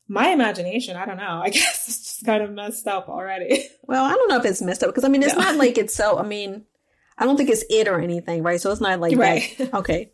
my 0.07 0.29
imagination, 0.29 0.97
I 0.97 1.05
don't 1.05 1.17
know. 1.17 1.41
I 1.43 1.49
guess 1.51 1.87
it's 1.87 2.03
just 2.03 2.25
kind 2.25 2.43
of 2.43 2.51
messed 2.51 2.87
up 2.87 3.09
already. 3.09 3.67
Well, 3.83 4.03
I 4.03 4.11
don't 4.11 4.29
know 4.29 4.37
if 4.37 4.45
it's 4.45 4.61
messed 4.61 4.83
up 4.83 4.89
because 4.89 5.03
I 5.03 5.07
mean, 5.07 5.23
it's 5.23 5.35
not 5.35 5.55
like 5.55 5.77
it's 5.77 5.95
so. 5.95 6.17
I 6.17 6.23
mean, 6.23 6.65
I 7.17 7.25
don't 7.25 7.37
think 7.37 7.49
it's 7.49 7.63
it 7.69 7.87
or 7.87 7.99
anything, 7.99 8.43
right? 8.43 8.59
So 8.59 8.71
it's 8.71 8.81
not 8.81 8.99
like 8.99 9.17
right. 9.17 9.55
That. 9.57 9.73
Okay, 9.73 10.11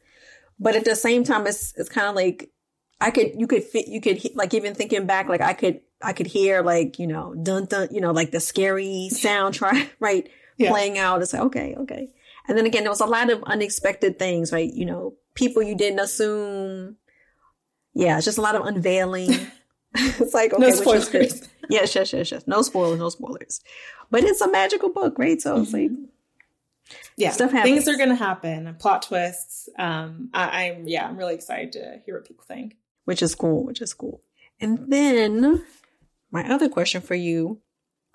but 0.60 0.76
at 0.76 0.86
the 0.86 0.96
same 0.96 1.24
time, 1.24 1.48
it's 1.48 1.74
it's 1.78 1.90
kind 1.90 2.08
of 2.08 2.16
like 2.16 2.52
I 3.00 3.12
could 3.12 3.34
you 3.36 3.48
could 3.48 3.64
fit 3.64 3.88
you 3.88 4.02
could 4.02 4.22
like 4.36 4.54
even 4.54 4.76
thinking 4.76 5.06
back, 5.06 5.28
like 5.28 5.42
I 5.42 5.54
could 5.54 5.82
I 6.04 6.14
could 6.14 6.28
hear 6.28 6.62
like, 6.62 7.00
you 7.00 7.08
know, 7.08 7.34
dun 7.36 7.66
dun, 7.66 7.90
you 7.92 8.02
know, 8.02 8.12
like 8.12 8.32
the 8.32 8.40
scary 8.40 9.10
soundtrack, 9.12 9.90
right? 10.00 10.30
Yeah. 10.58 10.72
Playing 10.72 10.98
out. 10.98 11.22
It's 11.22 11.34
like, 11.34 11.44
okay, 11.44 11.76
okay. 11.80 12.10
And 12.48 12.58
then 12.58 12.66
again, 12.66 12.84
there 12.84 12.92
was 12.92 13.02
a 13.02 13.06
lot 13.06 13.30
of 13.30 13.44
unexpected 13.44 14.20
things, 14.20 14.52
right? 14.52 14.72
You 14.72 14.86
know, 14.86 15.16
people 15.36 15.62
you 15.62 15.76
didn't 15.76 16.00
assume. 16.00 16.98
Yeah, 17.94 18.18
it's 18.18 18.26
just 18.26 18.38
a 18.38 18.42
lot 18.42 18.56
of 18.56 18.66
unveiling. 18.66 19.30
it's 19.96 20.34
like, 20.34 20.54
okay, 20.54 20.62
no 20.62 20.72
spoilers. 20.72 21.50
Yes, 21.70 21.96
yes, 21.96 22.14
yes, 22.14 22.32
yes. 22.32 22.48
No 22.48 22.62
spoilers, 22.62 23.00
no 23.00 23.10
spoilers. 23.10 23.62
But 24.10 24.24
it's 24.24 24.42
a 24.42 24.50
magical 24.50 24.90
book, 24.90 25.18
right? 25.18 25.42
So 25.42 25.54
mm-hmm. 25.54 25.64
it's 25.64 25.74
like, 25.74 25.92
yeah, 27.18 27.32
stuff 27.32 27.52
happens. 27.52 27.86
Things 27.86 27.88
are 27.88 27.98
going 27.98 28.10
to 28.10 28.16
happen. 28.16 28.76
Plot 28.80 29.04
twists. 29.04 29.70
Um, 29.78 30.30
I, 30.34 30.66
I'm, 30.66 30.88
yeah, 30.88 31.08
I'm 31.08 31.18
really 31.18 31.36
excited 31.36 31.72
to 31.74 32.02
hear 32.06 32.16
what 32.16 32.26
people 32.26 32.44
think. 32.48 32.76
Which 33.06 33.22
is 33.22 33.36
cool, 33.36 33.64
which 33.64 33.82
is 33.82 33.94
cool. 33.94 34.22
And 34.60 34.92
then 34.92 35.64
my 36.32 36.48
other 36.50 36.70
question 36.70 37.02
for 37.02 37.16
you 37.16 37.62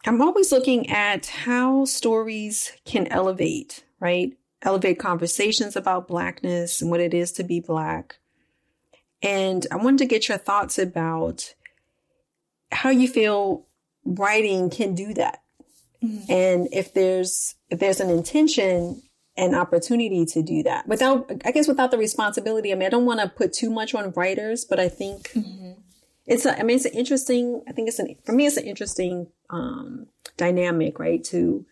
I'm 0.06 0.22
always 0.22 0.52
looking 0.52 0.88
at 0.88 1.26
how 1.26 1.84
stories 1.84 2.72
can 2.84 3.08
elevate, 3.08 3.84
right? 3.98 4.32
Elevate 4.62 4.98
conversations 4.98 5.74
about 5.74 6.06
Blackness 6.06 6.80
and 6.80 6.90
what 6.90 7.00
it 7.00 7.12
is 7.12 7.32
to 7.32 7.44
be 7.44 7.60
Black. 7.60 8.18
And 9.22 9.66
I 9.72 9.76
wanted 9.76 9.98
to 9.98 10.06
get 10.06 10.28
your 10.28 10.38
thoughts 10.38 10.78
about 10.78 11.54
how 12.70 12.90
you 12.90 13.08
feel 13.08 13.66
writing 14.04 14.70
can 14.70 14.94
do 14.94 15.12
that. 15.14 15.42
Mm-hmm. 16.04 16.30
And 16.30 16.68
if 16.72 16.94
there's 16.94 17.56
if 17.70 17.80
there's 17.80 18.00
an 18.00 18.10
intention 18.10 19.02
and 19.36 19.56
opportunity 19.56 20.24
to 20.24 20.42
do 20.42 20.62
that 20.62 20.86
without 20.86 21.30
I 21.44 21.50
guess 21.50 21.66
without 21.66 21.90
the 21.90 21.98
responsibility. 21.98 22.70
I 22.70 22.74
mean, 22.76 22.86
I 22.86 22.90
don't 22.90 23.06
want 23.06 23.20
to 23.20 23.28
put 23.28 23.52
too 23.52 23.70
much 23.70 23.94
on 23.94 24.12
writers, 24.12 24.64
but 24.64 24.78
I 24.78 24.88
think 24.88 25.30
mm-hmm 25.32 25.80
it's 26.26 26.44
a, 26.44 26.58
I 26.58 26.62
mean, 26.62 26.76
it's 26.76 26.84
an 26.84 26.94
interesting, 26.94 27.62
I 27.68 27.72
think 27.72 27.88
it's 27.88 27.98
an, 27.98 28.16
for 28.24 28.32
me, 28.32 28.46
it's 28.46 28.56
an 28.56 28.64
interesting, 28.64 29.28
um, 29.50 30.06
dynamic, 30.36 30.98
right? 30.98 31.22
To, 31.24 31.64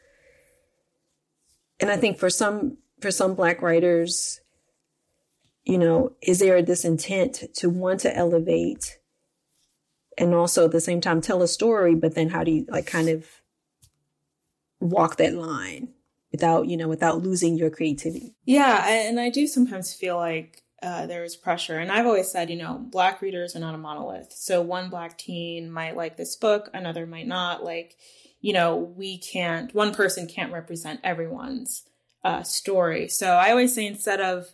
and 1.81 1.91
I 1.91 1.97
think 1.97 2.19
for 2.19 2.31
some, 2.31 2.79
for 3.01 3.11
some 3.11 3.35
black 3.35 3.63
writers, 3.63 4.41
you 5.65 5.79
know, 5.79 6.13
is 6.23 6.39
there 6.39 6.63
this 6.63 6.85
intent 6.85 7.43
to 7.55 7.69
want 7.69 8.01
to 8.01 8.17
elevate 8.17 8.99
and 10.17 10.35
also 10.35 10.67
at 10.67 10.73
the 10.73 10.81
same 10.81 11.01
time 11.01 11.21
tell 11.21 11.43
a 11.43 11.49
story, 11.49 11.95
but 11.95 12.15
then 12.15 12.29
how 12.29 12.45
do 12.45 12.51
you 12.51 12.67
like 12.69 12.87
kind 12.87 13.09
of 13.09 13.27
walk 14.81 15.17
that 15.17 15.35
line 15.35 15.89
without, 16.31 16.67
you 16.69 16.77
know, 16.77 16.89
without 16.89 17.23
losing 17.23 17.57
your 17.57 17.71
creativity? 17.71 18.37
Yeah. 18.45 18.87
And 18.87 19.19
I 19.19 19.31
do 19.31 19.47
sometimes 19.47 19.95
feel 19.95 20.17
like, 20.17 20.64
uh, 20.85 21.07
there 21.07 21.25
is 21.25 21.35
pressure. 21.35 21.79
And 21.79 21.91
I've 21.91 22.05
always 22.05 22.31
said, 22.31 22.51
you 22.51 22.57
know, 22.57 22.79
black 22.79 23.23
readers 23.23 23.57
are 23.57 23.61
not 23.61 23.75
a 23.75 23.79
monolith. 23.79 24.33
So 24.33 24.61
one 24.61 24.91
black 24.91 25.17
teen 25.17 25.71
might 25.71 25.97
like 25.97 26.19
this 26.19 26.37
book, 26.37 26.69
another 26.75 27.07
might 27.07 27.27
not. 27.27 27.65
Like, 27.65 27.97
you 28.43 28.53
know, 28.53 28.77
we 28.77 29.17
can't, 29.17 29.75
one 29.75 29.95
person 29.95 30.27
can't 30.27 30.53
represent 30.53 31.01
everyone's 31.03 31.85
uh, 32.23 32.43
story. 32.43 33.09
So 33.09 33.29
I 33.29 33.51
always 33.51 33.75
say 33.75 33.87
instead 33.87 34.21
of, 34.21 34.53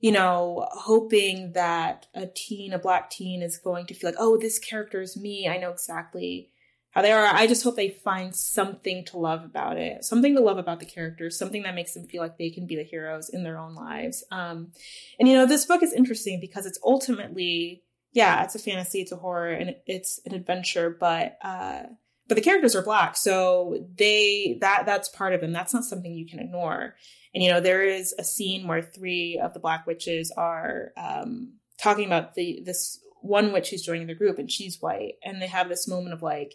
you 0.00 0.10
know, 0.10 0.66
hoping 0.72 1.52
that 1.52 2.08
a 2.14 2.26
teen, 2.26 2.72
a 2.72 2.78
black 2.78 3.08
teen 3.08 3.40
is 3.40 3.56
going 3.56 3.86
to 3.86 3.94
feel 3.94 4.10
like, 4.10 4.18
oh, 4.18 4.36
this 4.36 4.58
character 4.58 5.00
is 5.00 5.16
me. 5.16 5.48
I 5.48 5.56
know 5.56 5.70
exactly 5.70 6.50
how 6.94 7.02
they 7.02 7.10
are. 7.10 7.24
I 7.24 7.48
just 7.48 7.64
hope 7.64 7.74
they 7.74 7.88
find 7.88 8.34
something 8.34 9.04
to 9.06 9.18
love 9.18 9.44
about 9.44 9.76
it, 9.78 10.04
something 10.04 10.36
to 10.36 10.40
love 10.40 10.58
about 10.58 10.78
the 10.78 10.86
characters, 10.86 11.36
something 11.36 11.64
that 11.64 11.74
makes 11.74 11.92
them 11.92 12.06
feel 12.06 12.22
like 12.22 12.38
they 12.38 12.50
can 12.50 12.68
be 12.68 12.76
the 12.76 12.84
heroes 12.84 13.28
in 13.28 13.42
their 13.42 13.58
own 13.58 13.74
lives. 13.74 14.22
Um, 14.30 14.70
and 15.18 15.28
you 15.28 15.34
know, 15.34 15.44
this 15.44 15.66
book 15.66 15.82
is 15.82 15.92
interesting 15.92 16.38
because 16.40 16.66
it's 16.66 16.78
ultimately, 16.84 17.82
yeah, 18.12 18.44
it's 18.44 18.54
a 18.54 18.60
fantasy, 18.60 19.00
it's 19.00 19.10
a 19.10 19.16
horror, 19.16 19.50
and 19.50 19.74
it's 19.86 20.20
an 20.24 20.34
adventure, 20.34 20.88
but 20.88 21.36
uh, 21.42 21.82
but 22.28 22.36
the 22.36 22.40
characters 22.40 22.76
are 22.76 22.82
black, 22.82 23.16
so 23.16 23.86
they 23.98 24.56
that 24.60 24.86
that's 24.86 25.08
part 25.08 25.34
of 25.34 25.40
them. 25.40 25.52
That's 25.52 25.74
not 25.74 25.84
something 25.84 26.14
you 26.14 26.26
can 26.26 26.38
ignore. 26.38 26.94
And 27.34 27.42
you 27.42 27.50
know, 27.50 27.60
there 27.60 27.82
is 27.82 28.14
a 28.18 28.24
scene 28.24 28.68
where 28.68 28.82
three 28.82 29.40
of 29.42 29.52
the 29.52 29.60
black 29.60 29.84
witches 29.84 30.32
are 30.36 30.92
um, 30.96 31.54
talking 31.76 32.06
about 32.06 32.34
the 32.34 32.62
this 32.64 33.00
one 33.20 33.52
witch 33.52 33.70
who's 33.70 33.82
joining 33.82 34.06
the 34.06 34.14
group, 34.14 34.38
and 34.38 34.48
she's 34.48 34.80
white, 34.80 35.14
and 35.24 35.42
they 35.42 35.48
have 35.48 35.68
this 35.68 35.88
moment 35.88 36.14
of 36.14 36.22
like 36.22 36.54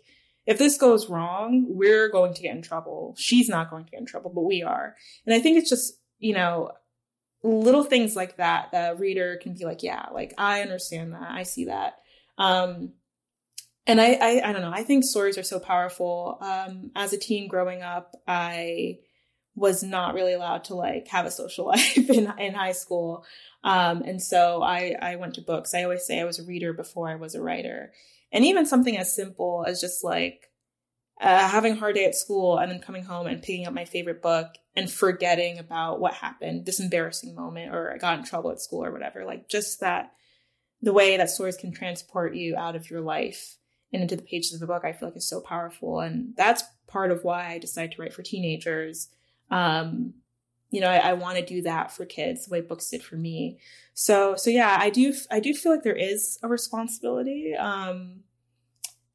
if 0.49 0.57
this 0.57 0.79
goes 0.79 1.07
wrong, 1.07 1.67
we're 1.67 2.09
going 2.09 2.33
to 2.33 2.41
get 2.41 2.55
in 2.55 2.63
trouble. 2.63 3.13
She's 3.19 3.47
not 3.47 3.69
going 3.69 3.85
to 3.85 3.91
get 3.91 3.99
in 3.99 4.07
trouble, 4.07 4.31
but 4.33 4.41
we 4.41 4.63
are. 4.63 4.95
And 5.27 5.35
I 5.35 5.39
think 5.39 5.59
it's 5.59 5.69
just, 5.69 5.93
you 6.17 6.33
know, 6.33 6.71
little 7.43 7.83
things 7.83 8.15
like 8.15 8.37
that, 8.37 8.71
the 8.71 8.95
reader 8.97 9.37
can 9.39 9.53
be 9.53 9.63
like, 9.63 9.83
yeah, 9.83 10.07
like 10.11 10.33
I 10.39 10.61
understand 10.61 11.13
that. 11.13 11.29
I 11.29 11.43
see 11.43 11.65
that. 11.65 11.99
Um, 12.39 12.93
and 13.85 14.01
I, 14.01 14.13
I, 14.13 14.49
I 14.49 14.51
don't 14.51 14.63
know. 14.63 14.73
I 14.73 14.81
think 14.81 15.03
stories 15.03 15.37
are 15.37 15.43
so 15.43 15.59
powerful. 15.59 16.39
Um, 16.41 16.89
as 16.95 17.13
a 17.13 17.19
teen 17.19 17.47
growing 17.47 17.83
up, 17.83 18.15
I 18.27 18.97
was 19.53 19.83
not 19.83 20.15
really 20.15 20.33
allowed 20.33 20.63
to 20.65 20.73
like 20.73 21.09
have 21.09 21.27
a 21.27 21.31
social 21.31 21.65
life 21.67 22.09
in, 22.09 22.33
in 22.39 22.55
high 22.55 22.71
school. 22.71 23.23
Um, 23.63 24.01
and 24.01 24.19
so 24.19 24.63
I, 24.63 24.95
I 24.99 25.17
went 25.17 25.35
to 25.35 25.41
books. 25.41 25.75
I 25.75 25.83
always 25.83 26.07
say 26.07 26.19
I 26.19 26.25
was 26.25 26.39
a 26.39 26.45
reader 26.45 26.73
before 26.73 27.07
I 27.07 27.17
was 27.17 27.35
a 27.35 27.41
writer. 27.43 27.91
And 28.31 28.45
even 28.45 28.65
something 28.65 28.97
as 28.97 29.15
simple 29.15 29.65
as 29.67 29.81
just 29.81 30.03
like 30.03 30.49
uh, 31.19 31.47
having 31.47 31.73
a 31.73 31.75
hard 31.75 31.95
day 31.95 32.05
at 32.05 32.15
school 32.15 32.57
and 32.57 32.71
then 32.71 32.79
coming 32.79 33.03
home 33.03 33.27
and 33.27 33.41
picking 33.41 33.67
up 33.67 33.73
my 33.73 33.85
favorite 33.85 34.21
book 34.21 34.55
and 34.75 34.89
forgetting 34.89 35.57
about 35.57 35.99
what 35.99 36.13
happened, 36.13 36.65
this 36.65 36.79
embarrassing 36.79 37.35
moment, 37.35 37.73
or 37.73 37.91
I 37.91 37.97
got 37.97 38.19
in 38.19 38.25
trouble 38.25 38.51
at 38.51 38.61
school 38.61 38.85
or 38.85 38.91
whatever. 38.91 39.25
Like 39.25 39.49
just 39.49 39.81
that, 39.81 40.13
the 40.81 40.93
way 40.93 41.17
that 41.17 41.29
stories 41.29 41.57
can 41.57 41.73
transport 41.73 42.35
you 42.35 42.55
out 42.55 42.75
of 42.75 42.89
your 42.89 43.01
life 43.01 43.57
and 43.91 44.01
into 44.01 44.15
the 44.15 44.21
pages 44.21 44.53
of 44.53 44.59
the 44.61 44.67
book, 44.67 44.85
I 44.85 44.93
feel 44.93 45.09
like 45.09 45.17
is 45.17 45.27
so 45.27 45.41
powerful. 45.41 45.99
And 45.99 46.33
that's 46.37 46.63
part 46.87 47.11
of 47.11 47.23
why 47.23 47.47
I 47.47 47.57
decided 47.57 47.93
to 47.93 48.01
write 48.01 48.13
for 48.13 48.23
teenagers. 48.23 49.09
Um, 49.51 50.13
you 50.69 50.81
know, 50.81 50.87
I, 50.87 50.97
I 50.97 51.13
want 51.13 51.37
to 51.37 51.45
do 51.45 51.61
that 51.63 51.91
for 51.91 52.05
kids 52.05 52.45
the 52.45 52.51
way 52.51 52.61
books 52.61 52.89
did 52.89 53.03
for 53.03 53.15
me. 53.15 53.59
So, 53.93 54.35
so 54.35 54.49
yeah, 54.49 54.77
I 54.79 54.89
do, 54.89 55.13
I 55.31 55.39
do 55.39 55.53
feel 55.53 55.71
like 55.71 55.83
there 55.83 55.95
is 55.95 56.37
a 56.43 56.47
responsibility. 56.47 57.55
Um, 57.55 58.21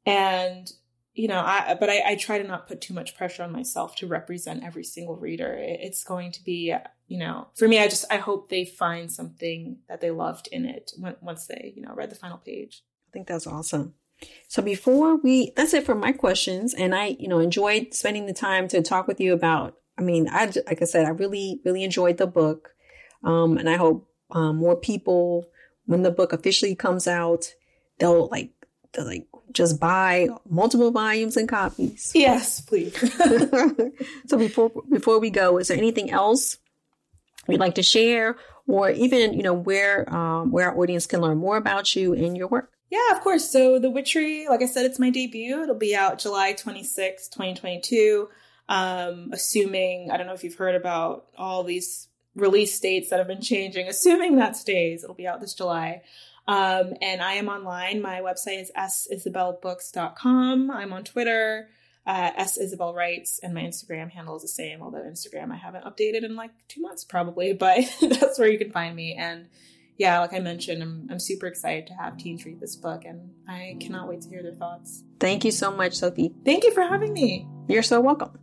and 0.05 0.71
you 1.15 1.29
know, 1.29 1.39
I 1.39 1.77
but 1.79 1.89
I, 1.89 2.01
I, 2.05 2.15
try 2.15 2.37
to 2.37 2.43
not 2.47 2.67
put 2.67 2.81
too 2.81 2.93
much 2.93 3.15
pressure 3.15 3.41
on 3.41 3.51
myself 3.51 3.95
to 3.97 4.07
represent 4.07 4.65
every 4.65 4.83
single 4.83 5.15
reader. 5.15 5.55
It's 5.57 6.03
going 6.03 6.33
to 6.33 6.43
be, 6.43 6.75
you 7.07 7.17
know, 7.17 7.47
for 7.55 7.69
me, 7.69 7.79
I 7.79 7.87
just 7.87 8.03
I 8.11 8.17
hope 8.17 8.49
they 8.49 8.65
find 8.65 9.09
something 9.09 9.77
that 9.87 10.01
they 10.01 10.11
loved 10.11 10.49
in 10.51 10.65
it 10.65 10.91
once 11.21 11.47
they, 11.47 11.73
you 11.73 11.81
know, 11.81 11.93
read 11.95 12.09
the 12.09 12.15
final 12.15 12.37
page. 12.37 12.83
I 13.09 13.11
think 13.13 13.27
that's 13.27 13.47
awesome. 13.47 13.93
So 14.49 14.61
before 14.61 15.15
we, 15.15 15.51
that's 15.55 15.73
it 15.73 15.85
for 15.85 15.95
my 15.95 16.11
questions, 16.11 16.73
and 16.73 16.93
I, 16.93 17.15
you 17.19 17.27
know, 17.27 17.39
enjoyed 17.39 17.93
spending 17.93 18.25
the 18.25 18.33
time 18.33 18.67
to 18.69 18.81
talk 18.81 19.07
with 19.07 19.21
you 19.21 19.33
about. 19.33 19.77
I 19.97 20.01
mean, 20.01 20.27
I 20.29 20.51
like 20.67 20.81
I 20.81 20.85
said, 20.85 21.05
I 21.05 21.09
really, 21.09 21.61
really 21.63 21.83
enjoyed 21.83 22.17
the 22.17 22.27
book, 22.27 22.75
um, 23.23 23.57
and 23.57 23.69
I 23.69 23.75
hope 23.75 24.07
um, 24.31 24.57
more 24.57 24.75
people, 24.75 25.47
when 25.85 26.01
the 26.01 26.11
book 26.11 26.33
officially 26.33 26.75
comes 26.75 27.07
out, 27.07 27.53
they'll 27.99 28.27
like, 28.27 28.51
they'll 28.93 29.05
like 29.05 29.27
just 29.51 29.79
buy 29.79 30.27
multiple 30.49 30.91
volumes 30.91 31.37
and 31.37 31.47
copies. 31.47 32.11
Yes, 32.13 32.61
please. 32.61 32.95
so 34.27 34.37
before 34.37 34.71
before 34.89 35.19
we 35.19 35.29
go, 35.29 35.57
is 35.57 35.69
there 35.69 35.77
anything 35.77 36.11
else 36.11 36.57
you'd 37.47 37.59
like 37.59 37.75
to 37.75 37.83
share, 37.83 38.35
or 38.67 38.89
even 38.89 39.33
you 39.33 39.43
know 39.43 39.53
where 39.53 40.13
um, 40.13 40.51
where 40.51 40.69
our 40.69 40.77
audience 40.77 41.07
can 41.07 41.21
learn 41.21 41.37
more 41.37 41.57
about 41.57 41.95
you 41.95 42.13
and 42.13 42.35
your 42.35 42.47
work? 42.47 42.71
Yeah, 42.91 43.11
of 43.11 43.21
course. 43.21 43.49
So 43.49 43.79
The 43.79 43.89
Witchery, 43.89 44.47
like 44.47 44.61
I 44.61 44.67
said, 44.67 44.85
it's 44.85 44.99
my 44.99 45.09
debut. 45.09 45.63
It'll 45.63 45.75
be 45.75 45.95
out 45.95 46.19
July 46.19 46.53
26, 46.53 47.27
2022. 47.29 48.29
Um, 48.67 49.29
assuming, 49.31 50.09
I 50.11 50.17
don't 50.17 50.27
know 50.27 50.33
if 50.33 50.43
you've 50.43 50.55
heard 50.55 50.75
about 50.75 51.27
all 51.37 51.63
these 51.63 52.07
release 52.35 52.79
dates 52.79 53.09
that 53.09 53.19
have 53.19 53.27
been 53.27 53.41
changing. 53.41 53.87
Assuming 53.87 54.35
that 54.37 54.55
stays, 54.55 55.03
it'll 55.03 55.15
be 55.15 55.27
out 55.27 55.41
this 55.41 55.53
July. 55.53 56.01
Um, 56.47 56.93
and 57.01 57.21
I 57.21 57.33
am 57.33 57.47
online. 57.47 58.01
My 58.01 58.21
website 58.21 58.61
is 58.61 58.71
sisabellebooks.com. 58.77 60.69
I'm 60.69 60.93
on 60.93 61.03
Twitter, 61.03 61.69
uh, 62.05 62.31
S 62.35 62.57
Isabelle 62.57 62.93
Writes, 62.93 63.39
and 63.41 63.53
my 63.53 63.61
Instagram 63.61 64.11
handle 64.11 64.35
is 64.35 64.43
the 64.43 64.47
same, 64.47 64.81
although 64.81 64.99
Instagram 64.99 65.51
I 65.51 65.55
haven't 65.55 65.85
updated 65.85 66.23
in 66.23 66.35
like 66.35 66.51
two 66.67 66.81
months 66.81 67.03
probably, 67.03 67.53
but 67.59 67.79
that's 68.01 68.37
where 68.37 68.49
you 68.49 68.59
can 68.59 68.71
find 68.71 68.95
me. 68.95 69.15
And 69.15 69.47
yeah, 69.97 70.19
like 70.19 70.33
I 70.33 70.39
mentioned, 70.39 70.83
I'm, 70.83 71.07
I'm 71.09 71.19
super 71.19 71.47
excited 71.47 71.87
to 71.87 71.93
have 71.93 72.17
teens 72.17 72.45
read 72.45 72.59
this 72.59 72.75
book 72.75 73.05
and 73.05 73.31
I 73.47 73.77
cannot 73.79 74.09
wait 74.09 74.21
to 74.21 74.29
hear 74.29 74.43
their 74.43 74.53
thoughts. 74.53 75.03
Thank 75.19 75.45
you 75.45 75.51
so 75.51 75.71
much, 75.71 75.93
Sophie. 75.93 76.33
Thank 76.43 76.65
you 76.65 76.73
for 76.73 76.83
having 76.83 77.13
me. 77.13 77.47
You're 77.67 77.81
so 77.81 78.01
welcome. 78.01 78.37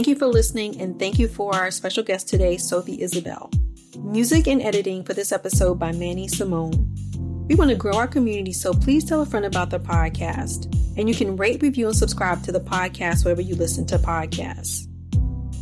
Thank 0.00 0.08
you 0.08 0.16
for 0.16 0.28
listening, 0.28 0.80
and 0.80 0.98
thank 0.98 1.18
you 1.18 1.28
for 1.28 1.54
our 1.54 1.70
special 1.70 2.02
guest 2.02 2.26
today, 2.26 2.56
Sophie 2.56 3.02
Isabelle. 3.02 3.50
Music 3.98 4.48
and 4.48 4.62
editing 4.62 5.04
for 5.04 5.12
this 5.12 5.30
episode 5.30 5.78
by 5.78 5.92
Manny 5.92 6.26
Simone. 6.26 6.90
We 7.46 7.54
want 7.54 7.68
to 7.68 7.76
grow 7.76 7.92
our 7.92 8.06
community, 8.06 8.54
so 8.54 8.72
please 8.72 9.04
tell 9.04 9.20
a 9.20 9.26
friend 9.26 9.44
about 9.44 9.68
the 9.68 9.78
podcast. 9.78 10.74
And 10.96 11.06
you 11.06 11.14
can 11.14 11.36
rate, 11.36 11.60
review, 11.60 11.88
and 11.88 11.94
subscribe 11.94 12.42
to 12.44 12.50
the 12.50 12.60
podcast 12.60 13.26
wherever 13.26 13.42
you 13.42 13.54
listen 13.56 13.84
to 13.88 13.98
podcasts. 13.98 14.88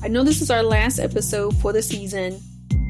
I 0.05 0.07
know 0.07 0.22
this 0.22 0.40
is 0.40 0.53
our 0.53 0.62
last 0.62 1.01
episode 1.01 1.57
for 1.57 1.72
the 1.72 1.83
season, 1.83 2.40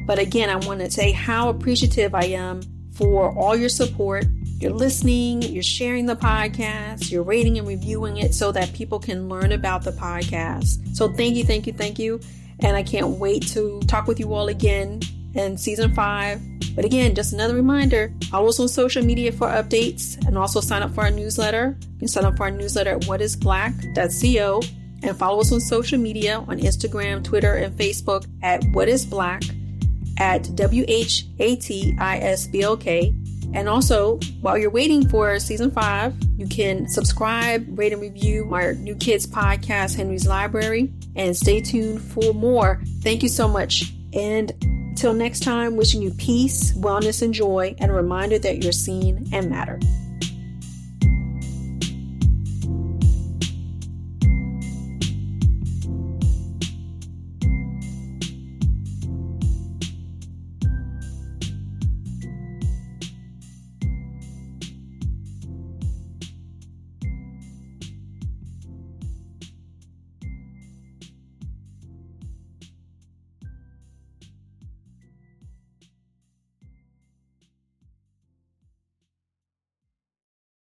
but 0.05 0.19
again, 0.19 0.51
I 0.51 0.57
want 0.67 0.81
to 0.81 0.91
say 0.91 1.11
how 1.11 1.49
appreciative 1.49 2.13
I 2.13 2.25
am 2.25 2.61
for 2.93 3.35
all 3.35 3.55
your 3.55 3.69
support 3.69 4.25
you're 4.59 4.73
listening, 4.73 5.41
you're 5.41 5.63
sharing 5.63 6.05
the 6.05 6.17
podcast, 6.17 7.09
you're 7.11 7.23
rating 7.23 7.57
and 7.57 7.67
reviewing 7.67 8.17
it 8.17 8.33
so 8.33 8.51
that 8.51 8.73
people 8.73 8.99
can 8.99 9.29
learn 9.29 9.53
about 9.53 9.83
the 9.83 9.91
podcast. 9.91 10.95
So 10.95 11.07
thank 11.13 11.35
you, 11.35 11.45
thank 11.45 11.65
you, 11.65 11.71
thank 11.71 11.97
you. 11.97 12.19
And 12.59 12.75
I 12.75 12.83
can't 12.83 13.07
wait 13.07 13.47
to 13.49 13.79
talk 13.87 14.05
with 14.05 14.19
you 14.19 14.33
all 14.33 14.49
again 14.49 14.99
in 15.33 15.57
season 15.57 15.93
five. 15.95 16.41
But 16.75 16.83
again, 16.83 17.15
just 17.15 17.31
another 17.31 17.55
reminder 17.55 18.13
follow 18.29 18.49
us 18.49 18.59
on 18.59 18.67
social 18.67 19.03
media 19.03 19.31
for 19.31 19.47
updates 19.47 20.17
and 20.27 20.37
also 20.37 20.59
sign 20.59 20.83
up 20.83 20.93
for 20.93 21.05
our 21.05 21.11
newsletter. 21.11 21.77
You 21.93 21.99
can 21.99 22.07
sign 22.09 22.25
up 22.25 22.35
for 22.35 22.43
our 22.43 22.51
newsletter 22.51 22.91
at 22.91 23.01
whatisblack.co 23.03 24.61
and 25.03 25.17
follow 25.17 25.39
us 25.39 25.53
on 25.53 25.61
social 25.61 25.97
media 25.97 26.43
on 26.47 26.59
Instagram, 26.59 27.23
Twitter, 27.23 27.53
and 27.53 27.73
Facebook 27.77 28.25
at 28.41 28.61
whatisblack 28.61 29.55
at 30.17 30.53
W 30.55 30.83
H 30.89 31.27
A 31.39 31.55
T 31.55 31.95
I 31.97 32.17
S 32.17 32.47
B 32.47 32.61
L 32.61 32.75
K 32.75 33.15
and 33.53 33.67
also, 33.67 34.19
while 34.41 34.57
you're 34.57 34.69
waiting 34.69 35.07
for 35.07 35.39
season 35.39 35.71
five, 35.71 36.13
you 36.37 36.47
can 36.47 36.87
subscribe, 36.87 37.65
rate, 37.77 37.93
and 37.93 38.01
review 38.01 38.53
our 38.53 38.73
New 38.73 38.95
Kids 38.95 39.25
podcast, 39.25 39.95
Henry's 39.95 40.27
Library, 40.27 40.91
and 41.15 41.35
stay 41.35 41.59
tuned 41.61 42.01
for 42.01 42.33
more. 42.33 42.81
Thank 43.01 43.23
you 43.23 43.29
so 43.29 43.47
much. 43.47 43.93
And 44.13 44.51
till 44.97 45.13
next 45.13 45.41
time, 45.41 45.77
wishing 45.77 46.01
you 46.01 46.11
peace, 46.11 46.73
wellness, 46.73 47.21
and 47.21 47.33
joy, 47.33 47.75
and 47.79 47.91
a 47.91 47.93
reminder 47.93 48.39
that 48.39 48.63
you're 48.63 48.71
seen 48.71 49.27
and 49.33 49.49
matter. 49.49 49.79